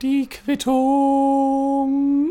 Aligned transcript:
Die 0.00 0.28
Quittung. 0.28 2.30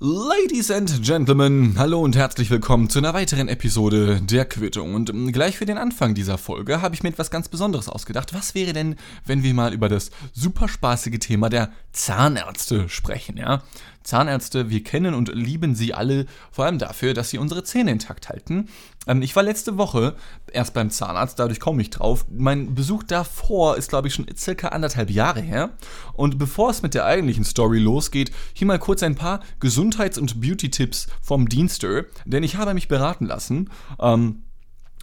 Ladies 0.00 0.70
and 0.70 1.02
Gentlemen, 1.02 1.74
hallo 1.76 2.00
und 2.00 2.16
herzlich 2.16 2.48
willkommen 2.48 2.88
zu 2.88 3.00
einer 3.00 3.12
weiteren 3.12 3.48
Episode 3.48 4.22
der 4.22 4.46
Quittung. 4.46 4.94
Und 4.94 5.10
ähm, 5.10 5.30
gleich 5.30 5.58
für 5.58 5.66
den 5.66 5.76
Anfang 5.76 6.14
dieser 6.14 6.38
Folge 6.38 6.80
habe 6.80 6.94
ich 6.94 7.02
mir 7.02 7.10
etwas 7.10 7.30
ganz 7.30 7.48
Besonderes 7.48 7.90
ausgedacht. 7.90 8.32
Was 8.32 8.54
wäre 8.54 8.72
denn, 8.72 8.96
wenn 9.26 9.42
wir 9.42 9.52
mal 9.52 9.74
über 9.74 9.90
das 9.90 10.10
super 10.32 10.66
spaßige 10.66 11.18
Thema 11.18 11.50
der 11.50 11.70
Zahnärzte 11.92 12.88
sprechen, 12.88 13.36
ja? 13.36 13.62
Zahnärzte, 14.04 14.70
wir 14.70 14.84
kennen 14.84 15.14
und 15.14 15.34
lieben 15.34 15.74
sie 15.74 15.94
alle, 15.94 16.26
vor 16.52 16.66
allem 16.66 16.78
dafür, 16.78 17.14
dass 17.14 17.30
sie 17.30 17.38
unsere 17.38 17.64
Zähne 17.64 17.90
intakt 17.90 18.28
halten. 18.28 18.68
Ähm, 19.06 19.22
ich 19.22 19.34
war 19.34 19.42
letzte 19.42 19.76
Woche 19.76 20.14
erst 20.52 20.74
beim 20.74 20.90
Zahnarzt, 20.90 21.38
dadurch 21.38 21.58
komme 21.58 21.82
ich 21.82 21.90
drauf. 21.90 22.26
Mein 22.30 22.74
Besuch 22.74 23.02
davor 23.02 23.76
ist, 23.76 23.88
glaube 23.88 24.08
ich, 24.08 24.14
schon 24.14 24.26
circa 24.36 24.68
anderthalb 24.68 25.10
Jahre 25.10 25.40
her. 25.40 25.70
Und 26.12 26.38
bevor 26.38 26.70
es 26.70 26.82
mit 26.82 26.94
der 26.94 27.06
eigentlichen 27.06 27.44
Story 27.44 27.78
losgeht, 27.78 28.30
hier 28.52 28.66
mal 28.66 28.78
kurz 28.78 29.02
ein 29.02 29.16
paar 29.16 29.40
Gesundheits- 29.58 30.18
und 30.18 30.40
Beauty-Tipps 30.40 31.08
vom 31.20 31.48
Dienster, 31.48 32.04
denn 32.24 32.42
ich 32.42 32.56
habe 32.56 32.74
mich 32.74 32.88
beraten 32.88 33.26
lassen. 33.26 33.70
Ähm, 33.98 34.44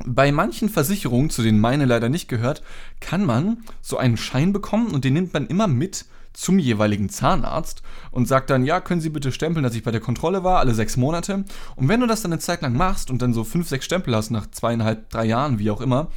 bei 0.06 0.32
manchen 0.32 0.70
Versicherungen, 0.70 1.30
zu 1.30 1.42
denen 1.42 1.60
meine 1.60 1.86
leider 1.86 2.10
nicht 2.10 2.28
gehört, 2.28 2.64
kann 3.00 3.26
man 3.26 3.64
so 3.82 3.98
einen 3.98 4.18
Schein 4.18 4.54
bekommen 4.54 4.92
und 4.92 5.06
den 5.06 5.14
nimmt 5.14 5.34
man 5.34 5.48
immer 5.48 5.68
mit 5.68 6.06
zum 6.34 6.60
jeweiligen 6.60 7.10
Zahnarzt 7.10 7.82
und 8.12 8.28
sagt 8.28 8.50
dann, 8.50 8.66
ja, 8.66 8.80
können 8.80 9.02
Sie 9.02 9.10
bitte 9.10 9.32
stempeln, 9.32 9.64
dass 9.64 9.76
ich 9.76 9.84
bei 9.84 9.92
der 9.92 10.02
Kontrolle 10.02 10.44
war, 10.44 10.60
alle 10.60 10.74
sechs 10.74 10.98
Monate. 10.98 11.46
Und 11.76 11.88
wenn 11.88 12.00
du 12.00 12.08
das 12.08 12.22
dann 12.22 12.32
eine 12.32 12.40
Zeit 12.40 12.62
lang 12.62 12.76
machst 12.76 13.10
und 13.10 13.22
dann 13.22 13.34
so 13.34 13.44
fünf, 13.44 13.68
sechs 13.68 13.86
Stempel 13.86 14.16
hast, 14.16 14.32
nach 14.32 14.50
zweieinhalb, 14.50 15.10
drei 15.10 15.26
Jahren, 15.26 15.60
wie 15.60 15.72
auch 15.72 15.82
immer, 15.82 16.10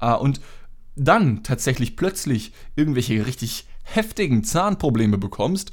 äh, 0.00 0.14
und 0.14 0.40
dann 0.94 1.42
tatsächlich 1.42 1.96
plötzlich 1.96 2.52
irgendwelche 2.74 3.26
richtig 3.26 3.66
heftigen 3.82 4.44
Zahnprobleme 4.44 5.18
bekommst, 5.18 5.70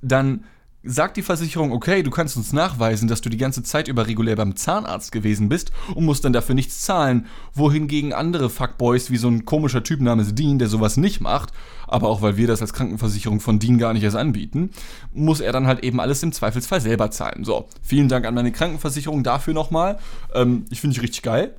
dann 0.00 0.44
sagt 0.84 1.16
die 1.16 1.22
Versicherung, 1.22 1.72
okay, 1.72 2.02
du 2.02 2.10
kannst 2.10 2.36
uns 2.36 2.52
nachweisen, 2.52 3.08
dass 3.08 3.20
du 3.20 3.28
die 3.28 3.36
ganze 3.36 3.62
Zeit 3.62 3.88
über 3.88 4.06
regulär 4.06 4.36
beim 4.36 4.56
Zahnarzt 4.56 5.12
gewesen 5.12 5.48
bist 5.48 5.72
und 5.94 6.04
musst 6.04 6.24
dann 6.24 6.32
dafür 6.32 6.54
nichts 6.54 6.80
zahlen, 6.80 7.26
wohingegen 7.54 8.12
andere 8.12 8.50
Fuckboys 8.50 9.10
wie 9.10 9.16
so 9.16 9.28
ein 9.28 9.44
komischer 9.44 9.82
Typ 9.82 10.00
namens 10.00 10.34
Dean, 10.34 10.58
der 10.58 10.68
sowas 10.68 10.96
nicht 10.96 11.20
macht, 11.20 11.52
aber 11.86 12.08
auch 12.08 12.22
weil 12.22 12.36
wir 12.36 12.46
das 12.46 12.60
als 12.60 12.72
Krankenversicherung 12.72 13.40
von 13.40 13.58
Dean 13.58 13.78
gar 13.78 13.92
nicht 13.92 14.02
erst 14.02 14.16
anbieten, 14.16 14.70
muss 15.12 15.40
er 15.40 15.52
dann 15.52 15.66
halt 15.66 15.84
eben 15.84 16.00
alles 16.00 16.22
im 16.22 16.32
Zweifelsfall 16.32 16.80
selber 16.80 17.10
zahlen. 17.10 17.44
So, 17.44 17.68
vielen 17.82 18.08
Dank 18.08 18.26
an 18.26 18.34
meine 18.34 18.52
Krankenversicherung 18.52 19.22
dafür 19.22 19.54
nochmal. 19.54 19.98
Ähm, 20.34 20.64
ich 20.70 20.80
finde 20.80 20.96
ich 20.96 21.02
richtig 21.02 21.22
geil. 21.22 21.54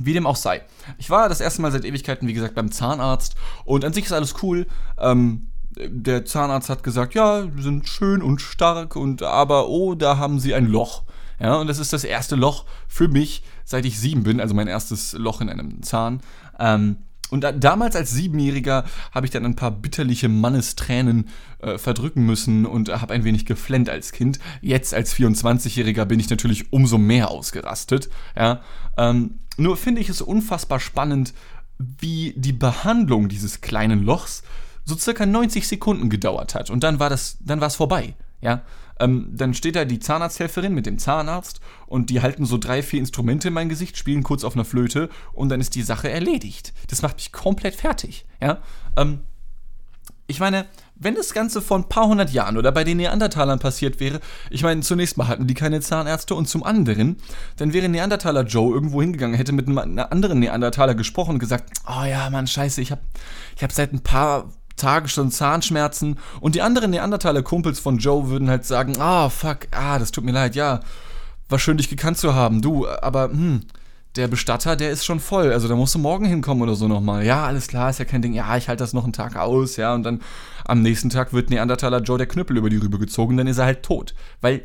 Wie 0.00 0.14
dem 0.14 0.26
auch 0.26 0.36
sei. 0.36 0.62
Ich 0.96 1.10
war 1.10 1.28
das 1.28 1.42
erste 1.42 1.60
Mal 1.60 1.70
seit 1.70 1.84
Ewigkeiten, 1.84 2.26
wie 2.26 2.32
gesagt, 2.32 2.54
beim 2.54 2.72
Zahnarzt 2.72 3.36
und 3.66 3.84
an 3.84 3.92
sich 3.92 4.06
ist 4.06 4.12
alles 4.12 4.36
cool. 4.42 4.66
Ähm, 4.98 5.48
der 5.76 6.24
Zahnarzt 6.24 6.68
hat 6.68 6.82
gesagt, 6.82 7.14
ja, 7.14 7.46
sind 7.58 7.88
schön 7.88 8.22
und 8.22 8.40
stark 8.40 8.96
und 8.96 9.22
aber 9.22 9.68
oh, 9.68 9.94
da 9.94 10.18
haben 10.18 10.40
sie 10.40 10.54
ein 10.54 10.66
Loch. 10.66 11.04
Ja, 11.40 11.56
und 11.56 11.66
das 11.66 11.78
ist 11.78 11.92
das 11.92 12.04
erste 12.04 12.36
Loch 12.36 12.66
für 12.86 13.08
mich, 13.08 13.42
seit 13.64 13.84
ich 13.84 13.98
sieben 13.98 14.22
bin, 14.22 14.40
also 14.40 14.54
mein 14.54 14.68
erstes 14.68 15.12
Loch 15.12 15.40
in 15.40 15.48
einem 15.48 15.82
Zahn. 15.82 16.20
Ähm, 16.58 16.98
und 17.30 17.40
da, 17.40 17.50
damals 17.50 17.96
als 17.96 18.10
Siebenjähriger 18.10 18.84
habe 19.10 19.26
ich 19.26 19.32
dann 19.32 19.46
ein 19.46 19.56
paar 19.56 19.70
bitterliche 19.70 20.28
Mannestränen 20.28 21.28
äh, 21.60 21.78
verdrücken 21.78 22.26
müssen 22.26 22.66
und 22.66 22.90
habe 22.90 23.14
ein 23.14 23.24
wenig 23.24 23.46
geflennt 23.46 23.88
als 23.88 24.12
Kind. 24.12 24.38
Jetzt 24.60 24.92
als 24.92 25.16
24-Jähriger 25.16 26.04
bin 26.04 26.20
ich 26.20 26.28
natürlich 26.28 26.72
umso 26.74 26.98
mehr 26.98 27.30
ausgerastet. 27.30 28.10
Ja, 28.36 28.60
ähm, 28.98 29.38
nur 29.56 29.78
finde 29.78 30.02
ich 30.02 30.10
es 30.10 30.20
unfassbar 30.20 30.78
spannend, 30.78 31.32
wie 31.78 32.34
die 32.36 32.52
Behandlung 32.52 33.28
dieses 33.28 33.62
kleinen 33.62 34.04
Lochs 34.04 34.42
so 34.84 34.96
circa 34.96 35.26
90 35.26 35.66
Sekunden 35.68 36.10
gedauert 36.10 36.54
hat. 36.54 36.70
Und 36.70 36.82
dann 36.82 36.98
war 36.98 37.10
das, 37.10 37.38
dann 37.40 37.60
war 37.60 37.68
es 37.68 37.76
vorbei. 37.76 38.14
Ja, 38.40 38.62
ähm, 38.98 39.28
dann 39.32 39.54
steht 39.54 39.76
da 39.76 39.84
die 39.84 40.00
Zahnarzthelferin 40.00 40.74
mit 40.74 40.86
dem 40.86 40.98
Zahnarzt 40.98 41.60
und 41.86 42.10
die 42.10 42.22
halten 42.22 42.44
so 42.44 42.58
drei, 42.58 42.82
vier 42.82 43.00
Instrumente 43.00 43.48
in 43.48 43.54
mein 43.54 43.68
Gesicht, 43.68 43.96
spielen 43.96 44.22
kurz 44.22 44.44
auf 44.44 44.54
einer 44.54 44.64
Flöte 44.64 45.08
und 45.32 45.48
dann 45.48 45.60
ist 45.60 45.74
die 45.74 45.82
Sache 45.82 46.10
erledigt. 46.10 46.72
Das 46.88 47.02
macht 47.02 47.16
mich 47.16 47.32
komplett 47.32 47.76
fertig. 47.76 48.26
Ja, 48.40 48.58
ähm, 48.96 49.20
ich 50.28 50.40
meine, 50.40 50.66
wenn 50.94 51.14
das 51.14 51.34
Ganze 51.34 51.60
vor 51.60 51.78
ein 51.78 51.88
paar 51.88 52.06
hundert 52.06 52.30
Jahren 52.30 52.56
oder 52.56 52.70
bei 52.72 52.84
den 52.84 52.96
Neandertalern 52.98 53.58
passiert 53.58 53.98
wäre, 54.00 54.20
ich 54.50 54.62
meine, 54.62 54.80
zunächst 54.80 55.16
mal 55.16 55.28
hatten 55.28 55.46
die 55.46 55.54
keine 55.54 55.80
Zahnärzte 55.80 56.34
und 56.34 56.48
zum 56.48 56.62
anderen, 56.62 57.16
dann 57.56 57.72
wäre 57.72 57.88
Neandertaler 57.88 58.44
Joe 58.44 58.72
irgendwo 58.72 59.02
hingegangen, 59.02 59.36
hätte 59.36 59.52
mit 59.52 59.66
einem 59.66 59.78
anderen 59.78 60.38
Neandertaler 60.38 60.94
gesprochen 60.94 61.32
und 61.32 61.38
gesagt, 61.38 61.72
oh 61.86 62.04
ja, 62.04 62.30
Mann, 62.30 62.46
scheiße, 62.46 62.80
ich 62.80 62.92
habe 62.92 63.02
ich 63.56 63.62
hab 63.62 63.72
seit 63.72 63.92
ein 63.92 64.00
paar 64.00 64.52
Tage 64.76 65.08
schon 65.08 65.30
Zahnschmerzen 65.30 66.18
und 66.40 66.54
die 66.54 66.62
anderen 66.62 66.90
Neandertaler 66.90 67.42
Kumpels 67.42 67.78
von 67.78 67.98
Joe 67.98 68.28
würden 68.28 68.48
halt 68.48 68.64
sagen, 68.64 68.98
ah, 68.98 69.28
fuck, 69.28 69.68
ah, 69.70 69.98
das 69.98 70.10
tut 70.12 70.24
mir 70.24 70.32
leid, 70.32 70.54
ja, 70.54 70.80
war 71.48 71.58
schön 71.58 71.76
dich 71.76 71.88
gekannt 71.88 72.18
zu 72.18 72.34
haben, 72.34 72.62
du, 72.62 72.88
aber, 72.88 73.30
hm, 73.30 73.62
der 74.16 74.28
Bestatter, 74.28 74.76
der 74.76 74.90
ist 74.90 75.04
schon 75.04 75.20
voll, 75.20 75.52
also 75.52 75.68
da 75.68 75.74
musst 75.74 75.94
du 75.94 75.98
morgen 75.98 76.26
hinkommen 76.26 76.62
oder 76.62 76.74
so 76.74 76.86
nochmal. 76.86 77.24
Ja, 77.24 77.46
alles 77.46 77.66
klar, 77.66 77.88
ist 77.88 77.98
ja 77.98 78.04
kein 78.04 78.20
Ding, 78.20 78.34
ja, 78.34 78.56
ich 78.56 78.68
halte 78.68 78.82
das 78.82 78.92
noch 78.92 79.04
einen 79.04 79.14
Tag 79.14 79.36
aus, 79.36 79.76
ja, 79.76 79.94
und 79.94 80.02
dann 80.02 80.20
am 80.66 80.82
nächsten 80.82 81.08
Tag 81.08 81.32
wird 81.32 81.50
Neandertaler 81.50 82.02
Joe 82.02 82.18
der 82.18 82.26
Knüppel 82.26 82.58
über 82.58 82.68
die 82.68 82.76
Rübe 82.76 82.98
gezogen, 82.98 83.36
dann 83.36 83.46
ist 83.46 83.58
er 83.58 83.64
halt 83.64 83.82
tot, 83.82 84.14
weil 84.40 84.62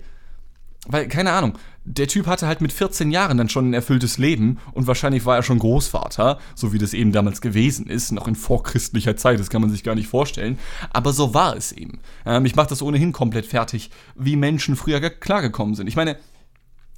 weil, 0.87 1.07
keine 1.07 1.31
Ahnung, 1.31 1.53
der 1.83 2.07
Typ 2.07 2.27
hatte 2.27 2.47
halt 2.47 2.59
mit 2.59 2.73
14 2.73 3.11
Jahren 3.11 3.37
dann 3.37 3.49
schon 3.49 3.69
ein 3.69 3.73
erfülltes 3.73 4.17
Leben 4.17 4.57
und 4.73 4.87
wahrscheinlich 4.87 5.25
war 5.25 5.37
er 5.37 5.43
schon 5.43 5.59
Großvater, 5.59 6.37
so 6.53 6.73
wie 6.73 6.77
das 6.77 6.93
eben 6.93 7.11
damals 7.11 7.39
gewesen 7.39 7.87
ist, 7.87 8.11
noch 8.11 8.27
in 8.27 8.35
vorchristlicher 8.35 9.15
Zeit, 9.15 9.39
das 9.39 9.49
kann 9.49 9.61
man 9.61 9.69
sich 9.69 9.83
gar 9.83 9.95
nicht 9.95 10.07
vorstellen. 10.07 10.59
Aber 10.91 11.13
so 11.13 11.33
war 11.33 11.55
es 11.55 11.71
eben. 11.71 11.99
Ähm, 12.25 12.45
ich 12.45 12.55
mache 12.55 12.69
das 12.69 12.81
ohnehin 12.81 13.13
komplett 13.13 13.45
fertig, 13.45 13.89
wie 14.15 14.35
Menschen 14.35 14.75
früher 14.75 14.99
klargekommen 15.09 15.75
sind. 15.75 15.87
Ich 15.87 15.95
meine, 15.95 16.17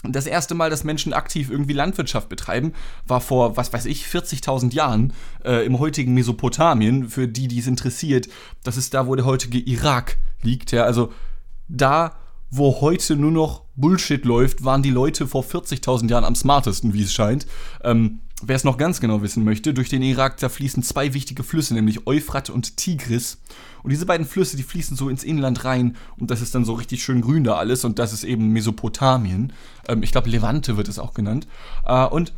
das 0.03 0.27
erste 0.27 0.55
Mal, 0.55 0.69
dass 0.69 0.85
Menschen 0.85 1.13
aktiv 1.13 1.51
irgendwie 1.51 1.73
Landwirtschaft 1.73 2.29
betreiben, 2.29 2.73
war 3.05 3.19
vor, 3.19 3.57
was 3.57 3.73
weiß 3.73 3.85
ich, 3.85 4.05
40.000 4.05 4.73
Jahren 4.73 5.13
äh, 5.43 5.65
im 5.65 5.77
heutigen 5.77 6.13
Mesopotamien. 6.13 7.09
Für 7.09 7.27
die, 7.27 7.49
die 7.49 7.59
es 7.59 7.67
interessiert, 7.67 8.29
das 8.63 8.77
ist 8.77 8.93
da, 8.93 9.07
wo 9.07 9.15
der 9.15 9.25
heutige 9.25 9.59
Irak 9.59 10.17
liegt. 10.41 10.71
Ja, 10.71 10.83
also 10.83 11.11
da 11.67 12.15
wo 12.51 12.81
heute 12.81 13.15
nur 13.15 13.31
noch 13.31 13.63
Bullshit 13.75 14.23
läuft, 14.25 14.63
waren 14.63 14.83
die 14.83 14.89
Leute 14.89 15.27
vor 15.27 15.43
40.000 15.43 16.09
Jahren 16.09 16.23
am 16.23 16.35
smartesten, 16.35 16.93
wie 16.93 17.03
es 17.03 17.13
scheint. 17.13 17.45
Ähm, 17.83 18.19
Wer 18.41 18.55
es 18.55 18.63
noch 18.63 18.77
ganz 18.77 19.01
genau 19.01 19.21
wissen 19.21 19.43
möchte, 19.43 19.73
durch 19.73 19.89
den 19.89 20.01
Irak, 20.01 20.37
da 20.37 20.47
fließen 20.47 20.81
zwei 20.81 21.13
wichtige 21.13 21.43
Flüsse, 21.43 21.73
nämlich 21.73 22.07
Euphrat 22.07 22.49
und 22.49 22.77
Tigris. 22.77 23.37
Und 23.83 23.89
diese 23.89 24.05
beiden 24.05 24.25
Flüsse, 24.25 24.55
die 24.55 24.63
fließen 24.63 24.95
so 24.95 25.09
ins 25.09 25.25
Inland 25.25 25.65
rein 25.65 25.97
und 26.17 26.31
das 26.31 26.39
ist 26.39 26.55
dann 26.55 26.63
so 26.63 26.73
richtig 26.73 27.03
schön 27.03 27.19
grün 27.19 27.43
da 27.43 27.55
alles 27.55 27.83
und 27.83 27.99
das 27.99 28.13
ist 28.13 28.23
eben 28.23 28.53
Mesopotamien. 28.53 29.51
Ähm, 29.89 30.03
ich 30.03 30.13
glaube, 30.13 30.29
Levante 30.29 30.77
wird 30.77 30.87
es 30.87 30.99
auch 30.99 31.13
genannt. 31.13 31.47
Äh, 31.85 32.05
und 32.05 32.33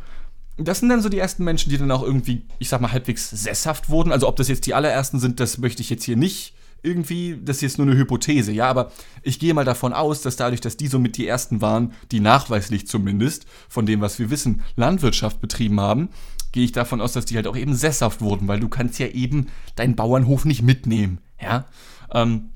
das 0.56 0.80
sind 0.80 0.88
dann 0.88 1.02
so 1.02 1.08
die 1.08 1.18
ersten 1.18 1.44
Menschen, 1.44 1.70
die 1.70 1.78
dann 1.78 1.90
auch 1.92 2.02
irgendwie, 2.02 2.46
ich 2.58 2.68
sag 2.68 2.80
mal, 2.80 2.90
halbwegs 2.90 3.30
sesshaft 3.30 3.88
wurden. 3.88 4.10
Also 4.10 4.26
ob 4.26 4.34
das 4.36 4.48
jetzt 4.48 4.66
die 4.66 4.74
allerersten 4.74 5.20
sind, 5.20 5.38
das 5.38 5.58
möchte 5.58 5.82
ich 5.82 5.90
jetzt 5.90 6.04
hier 6.04 6.16
nicht 6.16 6.54
irgendwie, 6.82 7.38
das 7.42 7.56
ist 7.56 7.62
jetzt 7.62 7.78
nur 7.78 7.86
eine 7.86 7.96
Hypothese, 7.96 8.52
ja, 8.52 8.68
aber 8.68 8.90
ich 9.22 9.38
gehe 9.38 9.54
mal 9.54 9.64
davon 9.64 9.92
aus, 9.92 10.20
dass 10.22 10.36
dadurch, 10.36 10.60
dass 10.60 10.76
die 10.76 10.88
so 10.88 10.98
mit 10.98 11.16
die 11.16 11.26
ersten 11.26 11.60
waren, 11.60 11.92
die 12.10 12.20
nachweislich 12.20 12.86
zumindest, 12.86 13.46
von 13.68 13.86
dem, 13.86 14.00
was 14.00 14.18
wir 14.18 14.30
wissen, 14.30 14.62
Landwirtschaft 14.76 15.40
betrieben 15.40 15.80
haben, 15.80 16.08
gehe 16.50 16.64
ich 16.64 16.72
davon 16.72 17.00
aus, 17.00 17.12
dass 17.12 17.24
die 17.24 17.36
halt 17.36 17.46
auch 17.46 17.56
eben 17.56 17.74
sesshaft 17.74 18.20
wurden, 18.20 18.48
weil 18.48 18.60
du 18.60 18.68
kannst 18.68 18.98
ja 18.98 19.06
eben 19.06 19.46
deinen 19.76 19.96
Bauernhof 19.96 20.44
nicht 20.44 20.62
mitnehmen, 20.62 21.18
ja. 21.40 21.66
Ähm, 22.12 22.50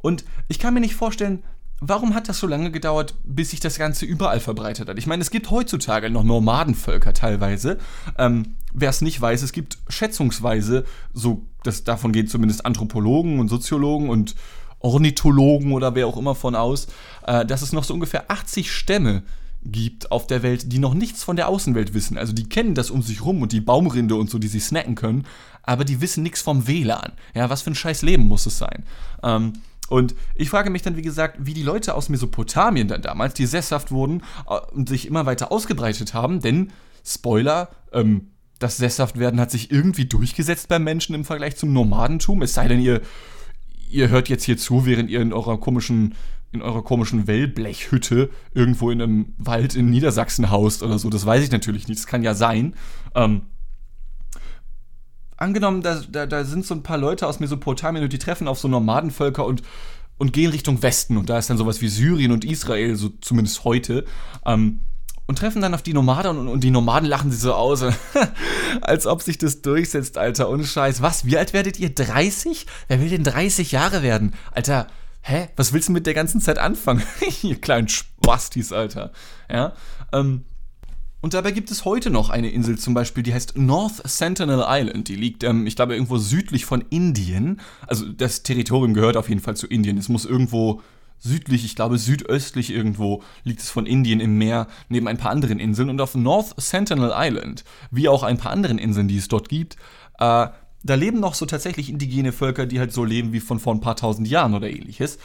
und 0.00 0.24
ich 0.48 0.58
kann 0.58 0.74
mir 0.74 0.80
nicht 0.80 0.96
vorstellen, 0.96 1.42
warum 1.80 2.14
hat 2.14 2.28
das 2.28 2.38
so 2.38 2.46
lange 2.46 2.70
gedauert, 2.70 3.14
bis 3.24 3.50
sich 3.50 3.60
das 3.60 3.78
Ganze 3.78 4.06
überall 4.06 4.40
verbreitet 4.40 4.88
hat? 4.88 4.98
Ich 4.98 5.06
meine, 5.06 5.22
es 5.22 5.30
gibt 5.30 5.50
heutzutage 5.50 6.10
noch 6.10 6.24
Nomadenvölker 6.24 7.12
teilweise. 7.12 7.78
Ähm, 8.18 8.54
Wer 8.76 8.90
es 8.90 9.02
nicht 9.02 9.20
weiß, 9.20 9.42
es 9.42 9.52
gibt 9.52 9.78
schätzungsweise, 9.88 10.84
so, 11.12 11.46
das, 11.62 11.84
davon 11.84 12.10
gehen 12.10 12.26
zumindest 12.26 12.66
Anthropologen 12.66 13.38
und 13.38 13.48
Soziologen 13.48 14.10
und 14.10 14.34
Ornithologen 14.80 15.72
oder 15.72 15.94
wer 15.94 16.08
auch 16.08 16.16
immer 16.16 16.34
von 16.34 16.56
aus, 16.56 16.88
äh, 17.24 17.46
dass 17.46 17.62
es 17.62 17.72
noch 17.72 17.84
so 17.84 17.94
ungefähr 17.94 18.32
80 18.32 18.72
Stämme 18.72 19.22
gibt 19.62 20.10
auf 20.10 20.26
der 20.26 20.42
Welt, 20.42 20.72
die 20.72 20.80
noch 20.80 20.92
nichts 20.92 21.22
von 21.22 21.36
der 21.36 21.48
Außenwelt 21.48 21.94
wissen. 21.94 22.18
Also 22.18 22.32
die 22.32 22.48
kennen 22.48 22.74
das 22.74 22.90
um 22.90 23.00
sich 23.00 23.24
rum 23.24 23.42
und 23.42 23.52
die 23.52 23.60
Baumrinde 23.60 24.16
und 24.16 24.28
so, 24.28 24.38
die 24.38 24.48
sie 24.48 24.60
snacken 24.60 24.96
können, 24.96 25.24
aber 25.62 25.84
die 25.84 26.00
wissen 26.00 26.24
nichts 26.24 26.42
vom 26.42 26.66
WLAN. 26.66 27.12
Ja, 27.32 27.48
was 27.50 27.62
für 27.62 27.70
ein 27.70 27.76
scheiß 27.76 28.02
Leben 28.02 28.24
muss 28.24 28.44
es 28.44 28.58
sein? 28.58 28.84
Ähm, 29.22 29.52
und 29.88 30.14
ich 30.34 30.50
frage 30.50 30.70
mich 30.70 30.82
dann, 30.82 30.96
wie 30.96 31.02
gesagt, 31.02 31.36
wie 31.40 31.54
die 31.54 31.62
Leute 31.62 31.94
aus 31.94 32.08
Mesopotamien 32.08 32.88
dann 32.88 33.02
damals, 33.02 33.34
die 33.34 33.46
sesshaft 33.46 33.90
wurden 33.90 34.22
äh, 34.48 34.58
und 34.72 34.88
sich 34.88 35.06
immer 35.06 35.26
weiter 35.26 35.52
ausgebreitet 35.52 36.14
haben, 36.14 36.40
denn, 36.40 36.72
Spoiler, 37.04 37.68
ähm, 37.92 38.28
das 38.58 38.76
Sesshaftwerden 38.78 39.40
hat 39.40 39.50
sich 39.50 39.70
irgendwie 39.70 40.06
durchgesetzt 40.06 40.68
beim 40.68 40.84
Menschen 40.84 41.14
im 41.14 41.24
Vergleich 41.24 41.56
zum 41.56 41.72
Nomadentum. 41.72 42.40
Es 42.42 42.54
sei 42.54 42.68
denn, 42.68 42.80
ihr, 42.80 43.02
ihr 43.90 44.08
hört 44.08 44.28
jetzt 44.28 44.44
hier 44.44 44.56
zu, 44.56 44.86
während 44.86 45.10
ihr 45.10 45.20
in 45.20 45.32
eurer 45.32 45.58
komischen, 45.58 46.14
in 46.52 46.62
eurer 46.62 46.82
komischen 46.82 47.26
Wellblechhütte 47.26 48.30
irgendwo 48.54 48.90
in 48.90 49.02
einem 49.02 49.34
Wald 49.38 49.74
in 49.74 49.90
Niedersachsen 49.90 50.50
haust 50.50 50.82
oder 50.82 50.98
so. 50.98 51.10
Das 51.10 51.26
weiß 51.26 51.44
ich 51.44 51.50
natürlich 51.50 51.88
nicht. 51.88 52.00
Das 52.00 52.06
kann 52.06 52.22
ja 52.22 52.34
sein. 52.34 52.74
Ähm, 53.14 53.42
angenommen, 55.36 55.82
da, 55.82 56.00
da, 56.10 56.26
da 56.26 56.44
sind 56.44 56.66
so 56.66 56.74
ein 56.74 56.82
paar 56.82 56.98
Leute 56.98 57.26
aus 57.26 57.40
Mesopotamien 57.40 58.04
und 58.04 58.12
die 58.12 58.18
treffen 58.18 58.48
auf 58.48 58.58
so 58.58 58.68
Nomadenvölker 58.68 59.44
und, 59.44 59.62
und 60.18 60.32
gehen 60.32 60.50
Richtung 60.50 60.82
Westen. 60.82 61.16
Und 61.16 61.28
da 61.28 61.38
ist 61.38 61.50
dann 61.50 61.58
sowas 61.58 61.80
wie 61.80 61.88
Syrien 61.88 62.32
und 62.32 62.44
Israel, 62.44 62.96
so 62.96 63.10
zumindest 63.20 63.64
heute. 63.64 64.04
Ähm, 64.46 64.80
und 65.26 65.38
treffen 65.38 65.62
dann 65.62 65.74
auf 65.74 65.82
die 65.82 65.94
Nomaden 65.94 66.36
und, 66.36 66.48
und 66.48 66.62
die 66.62 66.70
Nomaden 66.70 67.08
lachen 67.08 67.30
sie 67.30 67.38
so 67.38 67.54
aus, 67.54 67.82
als 68.82 69.06
ob 69.06 69.22
sich 69.22 69.38
das 69.38 69.62
durchsetzt, 69.62 70.18
Alter. 70.18 70.50
Ohne 70.50 70.64
Scheiß. 70.64 71.00
Was? 71.02 71.24
Wie 71.24 71.38
alt 71.38 71.52
werdet 71.52 71.78
ihr? 71.78 71.94
30? 71.94 72.66
Wer 72.88 73.00
will 73.00 73.08
denn 73.08 73.24
30 73.24 73.72
Jahre 73.72 74.02
werden? 74.02 74.34
Alter, 74.52 74.86
hä? 75.22 75.48
Was 75.56 75.72
willst 75.72 75.88
du 75.88 75.92
mit 75.92 76.06
der 76.06 76.14
ganzen 76.14 76.40
Zeit 76.40 76.58
anfangen? 76.58 77.02
ihr 77.42 77.60
kleinen 77.60 77.88
Spastis, 77.88 78.72
Alter. 78.72 79.12
Ja. 79.50 79.72
Ähm, 80.12 80.44
und 81.24 81.32
dabei 81.32 81.52
gibt 81.52 81.70
es 81.70 81.86
heute 81.86 82.10
noch 82.10 82.28
eine 82.28 82.50
Insel 82.50 82.76
zum 82.76 82.92
Beispiel, 82.92 83.22
die 83.22 83.32
heißt 83.32 83.56
North 83.56 84.06
Sentinel 84.06 84.62
Island. 84.68 85.08
Die 85.08 85.16
liegt, 85.16 85.42
ähm, 85.42 85.66
ich 85.66 85.74
glaube, 85.74 85.94
irgendwo 85.94 86.18
südlich 86.18 86.66
von 86.66 86.84
Indien. 86.90 87.62
Also 87.86 88.04
das 88.12 88.42
Territorium 88.42 88.92
gehört 88.92 89.16
auf 89.16 89.30
jeden 89.30 89.40
Fall 89.40 89.56
zu 89.56 89.66
Indien. 89.66 89.96
Es 89.96 90.10
muss 90.10 90.26
irgendwo 90.26 90.82
südlich, 91.18 91.64
ich 91.64 91.76
glaube 91.76 91.96
südöstlich 91.96 92.68
irgendwo, 92.68 93.22
liegt 93.42 93.60
es 93.60 93.70
von 93.70 93.86
Indien 93.86 94.20
im 94.20 94.36
Meer 94.36 94.68
neben 94.90 95.08
ein 95.08 95.16
paar 95.16 95.30
anderen 95.30 95.60
Inseln. 95.60 95.88
Und 95.88 95.98
auf 96.02 96.14
North 96.14 96.60
Sentinel 96.60 97.14
Island, 97.16 97.64
wie 97.90 98.10
auch 98.10 98.22
ein 98.22 98.36
paar 98.36 98.52
anderen 98.52 98.76
Inseln, 98.76 99.08
die 99.08 99.16
es 99.16 99.28
dort 99.28 99.48
gibt, 99.48 99.76
äh, 100.18 100.48
da 100.82 100.94
leben 100.94 101.20
noch 101.20 101.32
so 101.32 101.46
tatsächlich 101.46 101.88
indigene 101.88 102.32
Völker, 102.32 102.66
die 102.66 102.80
halt 102.80 102.92
so 102.92 103.02
leben 103.02 103.32
wie 103.32 103.40
von 103.40 103.60
vor 103.60 103.74
ein 103.74 103.80
paar 103.80 103.96
tausend 103.96 104.28
Jahren 104.28 104.52
oder 104.52 104.68
ähnliches. 104.68 105.16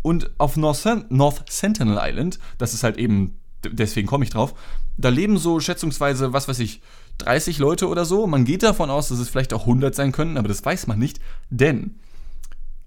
Und 0.00 0.30
auf 0.38 0.56
North, 0.56 1.10
North 1.10 1.44
Sentinel 1.52 1.98
Island, 2.00 2.38
das 2.56 2.72
ist 2.72 2.82
halt 2.82 2.96
eben, 2.96 3.41
deswegen 3.70 4.06
komme 4.06 4.24
ich 4.24 4.30
drauf, 4.30 4.54
da 4.96 5.08
leben 5.08 5.38
so 5.38 5.60
schätzungsweise, 5.60 6.32
was 6.32 6.48
weiß 6.48 6.58
ich, 6.60 6.80
30 7.18 7.58
Leute 7.58 7.88
oder 7.88 8.04
so. 8.04 8.26
Man 8.26 8.44
geht 8.44 8.62
davon 8.62 8.90
aus, 8.90 9.08
dass 9.08 9.18
es 9.18 9.28
vielleicht 9.28 9.52
auch 9.52 9.62
100 9.62 9.94
sein 9.94 10.12
können, 10.12 10.36
aber 10.36 10.48
das 10.48 10.64
weiß 10.64 10.86
man 10.86 10.98
nicht, 10.98 11.20
denn 11.50 11.96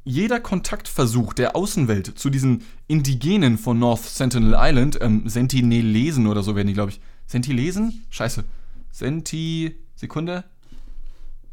jeder 0.04 0.40
Kontaktversuch 0.40 1.34
der 1.34 1.56
Außenwelt 1.56 2.18
zu 2.18 2.30
diesen 2.30 2.64
Indigenen 2.88 3.58
von 3.58 3.80
North 3.80 4.04
Sentinel 4.04 4.56
Island, 4.56 5.00
ähm, 5.02 5.28
Sentinelesen 5.28 6.28
oder 6.28 6.44
so 6.44 6.56
werden 6.56 6.68
die, 6.68 6.74
glaube 6.74 6.92
ich. 6.92 7.02
Sentilesen? 7.26 8.06
Scheiße. 8.12 8.44
Senti. 8.92 9.76
Sekunde. 9.96 10.44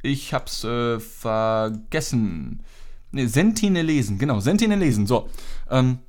Ich 0.02 0.34
hab's 0.34 0.64
äh, 0.64 1.00
vergessen. 1.00 2.62
Ne, 3.10 3.26
Sentinelesen, 3.26 4.18
genau, 4.18 4.40
Sentinelesen. 4.40 5.06
So. 5.06 5.30
Ähm, 5.70 6.00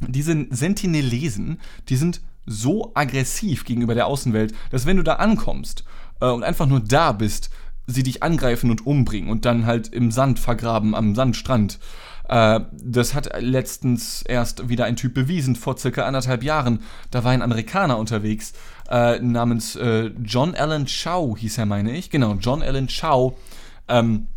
diese 0.00 0.46
Sentinelesen, 0.50 1.60
die 1.88 1.96
sind 1.96 2.20
so 2.46 2.92
aggressiv 2.94 3.64
gegenüber 3.64 3.94
der 3.94 4.06
Außenwelt, 4.06 4.54
dass 4.70 4.86
wenn 4.86 4.96
du 4.96 5.02
da 5.02 5.14
ankommst 5.14 5.84
äh, 6.20 6.26
und 6.26 6.42
einfach 6.42 6.66
nur 6.66 6.80
da 6.80 7.12
bist, 7.12 7.50
sie 7.86 8.02
dich 8.02 8.22
angreifen 8.22 8.70
und 8.70 8.86
umbringen 8.86 9.30
und 9.30 9.44
dann 9.44 9.66
halt 9.66 9.88
im 9.88 10.10
Sand 10.10 10.38
vergraben 10.38 10.94
am 10.94 11.14
Sandstrand. 11.14 11.78
Äh, 12.28 12.60
das 12.72 13.14
hat 13.14 13.30
letztens 13.40 14.22
erst 14.22 14.68
wieder 14.68 14.86
ein 14.86 14.96
Typ 14.96 15.14
bewiesen, 15.14 15.56
vor 15.56 15.76
circa 15.76 16.06
anderthalb 16.06 16.42
Jahren. 16.42 16.80
Da 17.10 17.24
war 17.24 17.32
ein 17.32 17.42
Amerikaner 17.42 17.98
unterwegs, 17.98 18.54
äh, 18.90 19.18
namens 19.18 19.76
äh, 19.76 20.10
John 20.22 20.54
Allen 20.54 20.86
Chow 20.86 21.36
hieß 21.38 21.58
er, 21.58 21.66
meine 21.66 21.96
ich. 21.96 22.10
Genau, 22.10 22.34
John 22.34 22.62
Allen 22.62 22.88
Chow. 22.88 23.34
Ähm, 23.88 24.28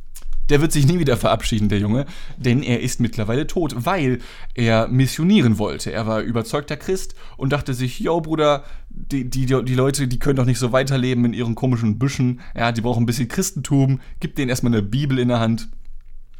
der 0.49 0.61
wird 0.61 0.71
sich 0.71 0.87
nie 0.87 0.99
wieder 0.99 1.17
verabschieden, 1.17 1.69
der 1.69 1.79
Junge, 1.79 2.05
denn 2.37 2.63
er 2.63 2.81
ist 2.81 2.99
mittlerweile 2.99 3.47
tot, 3.47 3.75
weil 3.77 4.19
er 4.53 4.87
missionieren 4.87 5.57
wollte. 5.57 5.91
Er 5.91 6.07
war 6.07 6.21
überzeugter 6.21 6.77
Christ 6.77 7.15
und 7.37 7.51
dachte 7.51 7.73
sich, 7.73 7.99
yo 7.99 8.21
Bruder, 8.21 8.63
die, 8.89 9.29
die, 9.29 9.45
die 9.45 9.75
Leute, 9.75 10.07
die 10.07 10.19
können 10.19 10.37
doch 10.37 10.45
nicht 10.45 10.59
so 10.59 10.71
weiterleben 10.71 11.25
in 11.25 11.33
ihren 11.33 11.55
komischen 11.55 11.99
Büschen, 11.99 12.41
ja, 12.55 12.71
die 12.71 12.81
brauchen 12.81 13.03
ein 13.03 13.07
bisschen 13.07 13.27
Christentum, 13.27 13.99
gib 14.19 14.35
denen 14.35 14.49
erstmal 14.49 14.73
eine 14.73 14.81
Bibel 14.81 15.19
in 15.19 15.27
der 15.27 15.39
Hand. 15.39 15.69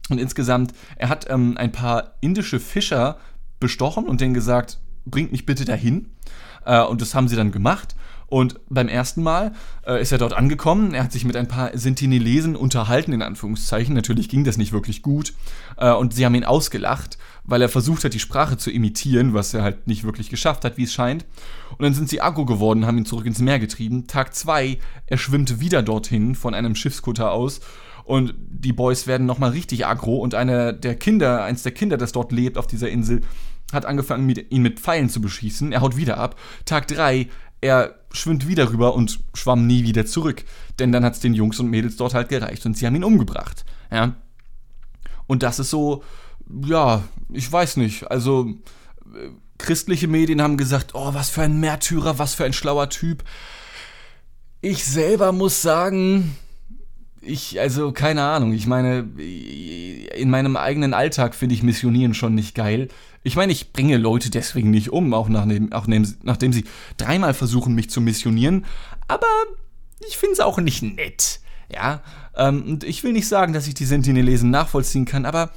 Und 0.09 0.19
insgesamt, 0.19 0.73
er 0.95 1.09
hat 1.09 1.29
ähm, 1.29 1.55
ein 1.57 1.71
paar 1.71 2.13
indische 2.21 2.59
Fischer 2.59 3.17
bestochen 3.59 4.05
und 4.05 4.21
denen 4.21 4.33
gesagt, 4.33 4.79
bringt 5.05 5.31
mich 5.31 5.45
bitte 5.45 5.65
dahin. 5.65 6.11
Äh, 6.65 6.83
und 6.83 7.01
das 7.01 7.13
haben 7.13 7.27
sie 7.27 7.35
dann 7.35 7.51
gemacht. 7.51 7.95
Und 8.27 8.59
beim 8.69 8.89
ersten 8.89 9.23
Mal 9.23 9.53
äh, 9.85 10.01
ist 10.01 10.11
er 10.11 10.17
dort 10.17 10.33
angekommen. 10.33 10.93
Er 10.93 11.03
hat 11.05 11.13
sich 11.13 11.23
mit 11.23 11.37
ein 11.37 11.47
paar 11.47 11.77
Sentinelesen 11.77 12.57
unterhalten, 12.57 13.13
in 13.13 13.21
Anführungszeichen. 13.21 13.95
Natürlich 13.95 14.27
ging 14.27 14.43
das 14.43 14.57
nicht 14.57 14.73
wirklich 14.73 15.01
gut. 15.01 15.33
Äh, 15.77 15.93
und 15.93 16.13
sie 16.13 16.25
haben 16.25 16.35
ihn 16.35 16.43
ausgelacht, 16.43 17.17
weil 17.45 17.61
er 17.61 17.69
versucht 17.69 18.03
hat, 18.03 18.13
die 18.13 18.19
Sprache 18.19 18.57
zu 18.57 18.69
imitieren, 18.69 19.33
was 19.33 19.53
er 19.53 19.63
halt 19.63 19.87
nicht 19.87 20.03
wirklich 20.03 20.29
geschafft 20.29 20.65
hat, 20.65 20.77
wie 20.77 20.83
es 20.83 20.93
scheint. 20.93 21.25
Und 21.77 21.83
dann 21.83 21.93
sind 21.93 22.09
sie 22.09 22.19
aggro 22.19 22.45
geworden, 22.45 22.85
haben 22.85 22.97
ihn 22.97 23.05
zurück 23.05 23.25
ins 23.25 23.39
Meer 23.39 23.59
getrieben. 23.59 24.07
Tag 24.07 24.35
zwei, 24.35 24.77
er 25.05 25.17
schwimmt 25.17 25.61
wieder 25.61 25.81
dorthin 25.81 26.35
von 26.35 26.53
einem 26.53 26.75
Schiffskutter 26.75 27.31
aus. 27.31 27.61
Und 28.03 28.33
die 28.37 28.73
Boys 28.73 29.07
werden 29.07 29.25
nochmal 29.25 29.51
richtig 29.51 29.85
aggro. 29.85 30.17
Und 30.17 30.35
einer 30.35 30.73
der 30.73 30.95
Kinder, 30.95 31.43
eins 31.43 31.63
der 31.63 31.73
Kinder, 31.73 31.97
das 31.97 32.11
dort 32.11 32.33
lebt 32.33 32.57
auf 32.57 32.67
dieser 32.67 32.89
Insel, 32.89 33.21
hat 33.73 33.85
angefangen, 33.85 34.29
ihn 34.29 34.61
mit 34.61 34.79
Pfeilen 34.79 35.09
zu 35.09 35.19
beschießen. 35.19 35.73
Er 35.73 35.81
haut 35.81 35.97
wieder 35.97 36.17
ab. 36.17 36.39
Tag 36.63 36.87
drei, 36.87 37.27
er 37.61 37.95
schwimmt 38.11 38.47
wieder 38.47 38.71
rüber 38.71 38.93
und 38.95 39.19
schwamm 39.33 39.67
nie 39.67 39.83
wieder 39.83 40.05
zurück. 40.05 40.43
Denn 40.79 40.91
dann 40.91 41.03
hat 41.03 41.13
es 41.13 41.19
den 41.19 41.33
Jungs 41.33 41.59
und 41.59 41.69
Mädels 41.69 41.97
dort 41.97 42.13
halt 42.13 42.29
gereicht 42.29 42.65
und 42.65 42.77
sie 42.77 42.85
haben 42.85 42.95
ihn 42.95 43.03
umgebracht. 43.03 43.65
Ja. 43.91 44.15
Und 45.27 45.43
das 45.43 45.59
ist 45.59 45.69
so, 45.69 46.03
ja, 46.65 47.03
ich 47.31 47.51
weiß 47.51 47.77
nicht. 47.77 48.09
Also, 48.09 48.47
äh, 49.13 49.29
christliche 49.57 50.07
Medien 50.07 50.41
haben 50.41 50.57
gesagt, 50.57 50.93
oh, 50.93 51.13
was 51.13 51.29
für 51.29 51.41
ein 51.41 51.59
Märtyrer, 51.59 52.19
was 52.19 52.35
für 52.35 52.45
ein 52.45 52.53
schlauer 52.53 52.89
Typ. 52.89 53.23
Ich 54.61 54.85
selber 54.85 55.31
muss 55.31 55.61
sagen, 55.61 56.35
ich, 57.21 57.59
also 57.59 57.91
keine 57.91 58.23
Ahnung, 58.23 58.53
ich 58.53 58.67
meine, 58.67 58.99
in 60.15 60.29
meinem 60.29 60.55
eigenen 60.55 60.93
Alltag 60.93 61.35
finde 61.35 61.55
ich 61.55 61.63
Missionieren 61.63 62.13
schon 62.13 62.35
nicht 62.35 62.55
geil. 62.55 62.87
Ich 63.27 63.35
meine, 63.35 63.51
ich 63.51 63.73
bringe 63.73 63.97
Leute 63.97 64.29
deswegen 64.29 64.71
nicht 64.71 64.89
um, 64.89 65.13
auch, 65.13 65.27
nachdem, 65.27 65.73
auch 65.73 65.85
nachdem 65.85 66.53
sie 66.53 66.63
dreimal 66.95 67.33
versuchen, 67.33 67.75
mich 67.75 67.89
zu 67.89 67.99
missionieren. 67.99 68.65
Aber 69.09 69.27
ich 70.07 70.17
finde 70.17 70.33
es 70.33 70.39
auch 70.39 70.59
nicht 70.59 70.81
nett. 70.81 71.41
Ja, 71.69 72.01
ähm, 72.37 72.63
und 72.63 72.83
ich 72.85 73.03
will 73.03 73.11
nicht 73.11 73.27
sagen, 73.27 73.51
dass 73.51 73.67
ich 73.67 73.73
die 73.73 73.83
Sentinelesen 73.83 74.49
nachvollziehen 74.49 75.03
kann, 75.03 75.25
aber 75.25 75.51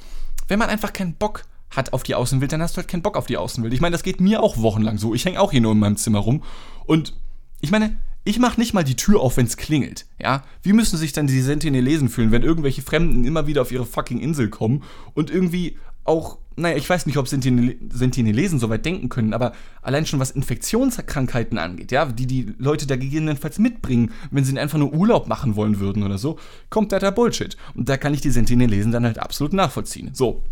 wenn 0.49 0.59
man 0.59 0.67
einfach 0.67 0.91
keinen 0.91 1.13
Bock 1.13 1.43
hat 1.69 1.93
auf 1.93 2.03
die 2.03 2.13
Außenwelt, 2.13 2.51
dann 2.51 2.61
hast 2.61 2.75
du 2.75 2.79
halt 2.79 2.89
keinen 2.89 3.03
Bock 3.03 3.15
auf 3.15 3.27
die 3.27 3.37
Außenwelt. 3.37 3.73
Ich 3.73 3.79
meine, 3.79 3.93
das 3.93 4.03
geht 4.03 4.19
mir 4.19 4.43
auch 4.43 4.57
wochenlang 4.57 4.97
so. 4.97 5.13
Ich 5.13 5.23
hänge 5.23 5.39
auch 5.39 5.51
hier 5.51 5.61
nur 5.61 5.71
in 5.71 5.79
meinem 5.79 5.95
Zimmer 5.95 6.19
rum. 6.19 6.43
Und 6.85 7.13
ich 7.61 7.71
meine, 7.71 7.95
ich 8.25 8.37
mache 8.37 8.59
nicht 8.59 8.73
mal 8.73 8.83
die 8.83 8.97
Tür 8.97 9.21
auf, 9.21 9.37
wenn 9.37 9.45
es 9.45 9.55
klingelt. 9.55 10.05
Ja? 10.19 10.43
Wie 10.61 10.73
müssen 10.73 10.97
sich 10.97 11.13
dann 11.13 11.27
die 11.27 11.39
Sentinelesen 11.39 12.09
fühlen, 12.09 12.31
wenn 12.31 12.43
irgendwelche 12.43 12.81
Fremden 12.81 13.23
immer 13.23 13.47
wieder 13.47 13.61
auf 13.61 13.71
ihre 13.71 13.85
fucking 13.85 14.19
Insel 14.19 14.49
kommen 14.49 14.83
und 15.13 15.31
irgendwie 15.31 15.77
auch, 16.03 16.37
naja, 16.55 16.75
ich 16.75 16.89
weiß 16.89 17.05
nicht, 17.05 17.17
ob 17.17 17.27
Sentinelesen 17.27 18.59
so 18.59 18.69
weit 18.69 18.85
denken 18.85 19.09
können, 19.09 19.33
aber 19.33 19.53
allein 19.81 20.05
schon 20.05 20.19
was 20.19 20.31
Infektionskrankheiten 20.31 21.57
angeht, 21.57 21.91
ja, 21.91 22.05
die 22.05 22.27
die 22.27 22.53
Leute 22.57 22.87
da 22.87 22.95
gegebenenfalls 22.95 23.59
mitbringen, 23.59 24.11
wenn 24.31 24.43
sie 24.43 24.57
einfach 24.59 24.77
nur 24.77 24.93
Urlaub 24.93 25.27
machen 25.27 25.55
wollen 25.55 25.79
würden 25.79 26.03
oder 26.03 26.17
so, 26.17 26.37
kommt 26.69 26.91
da 26.91 26.99
der 26.99 27.11
Bullshit. 27.11 27.55
Und 27.73 27.89
da 27.89 27.97
kann 27.97 28.13
ich 28.13 28.21
die 28.21 28.31
Sentinelesen 28.31 28.91
dann 28.91 29.05
halt 29.05 29.19
absolut 29.19 29.53
nachvollziehen. 29.53 30.11
So, 30.13 30.43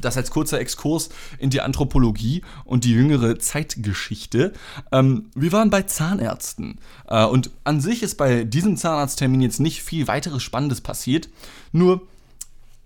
das 0.00 0.16
als 0.16 0.30
kurzer 0.30 0.60
Exkurs 0.60 1.10
in 1.38 1.50
die 1.50 1.60
Anthropologie 1.60 2.42
und 2.64 2.84
die 2.84 2.92
jüngere 2.92 3.38
Zeitgeschichte. 3.38 4.52
Ähm, 4.92 5.26
wir 5.34 5.52
waren 5.52 5.70
bei 5.70 5.82
Zahnärzten. 5.82 6.78
Äh, 7.08 7.24
und 7.24 7.50
an 7.64 7.80
sich 7.80 8.02
ist 8.02 8.16
bei 8.16 8.44
diesem 8.44 8.76
Zahnarzttermin 8.76 9.40
jetzt 9.40 9.60
nicht 9.60 9.82
viel 9.82 10.08
weiteres 10.08 10.42
Spannendes 10.42 10.80
passiert. 10.80 11.28
Nur 11.72 12.06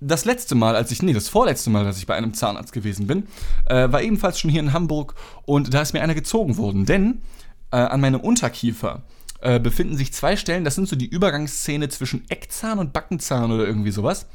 das 0.01 0.25
letzte 0.25 0.55
Mal, 0.55 0.77
als 0.77 0.91
ich, 0.91 1.03
nee, 1.03 1.13
das 1.13 1.29
vorletzte 1.29 1.71
Mal, 1.71 1.87
als 1.87 1.99
ich 1.99 2.07
bei 2.07 2.15
einem 2.15 2.35
Zahnarzt 2.35 2.73
gewesen 2.73 3.07
bin, 3.07 3.27
äh, 3.67 3.91
war 3.91 4.03
ebenfalls 4.03 4.39
schon 4.39 4.51
hier 4.51 4.61
in 4.61 4.73
Hamburg 4.73 5.15
und 5.45 5.73
da 5.73 5.81
ist 5.83 5.93
mir 5.93 6.03
einer 6.03 6.15
gezogen 6.15 6.57
worden. 6.57 6.85
Denn 6.85 7.23
äh, 7.71 7.77
an 7.77 8.01
meinem 8.01 8.21
Unterkiefer 8.21 9.03
äh, 9.41 9.59
befinden 9.59 9.97
sich 9.97 10.13
zwei 10.13 10.37
Stellen, 10.37 10.65
das 10.65 10.75
sind 10.75 10.89
so 10.89 10.97
die 10.97 11.09
Übergangsszene 11.09 11.89
zwischen 11.89 12.29
Eckzahn 12.29 12.79
und 12.79 12.93
Backenzahn 12.93 13.51
oder 13.53 13.67
irgendwie 13.67 13.93
sowas. 13.93 14.27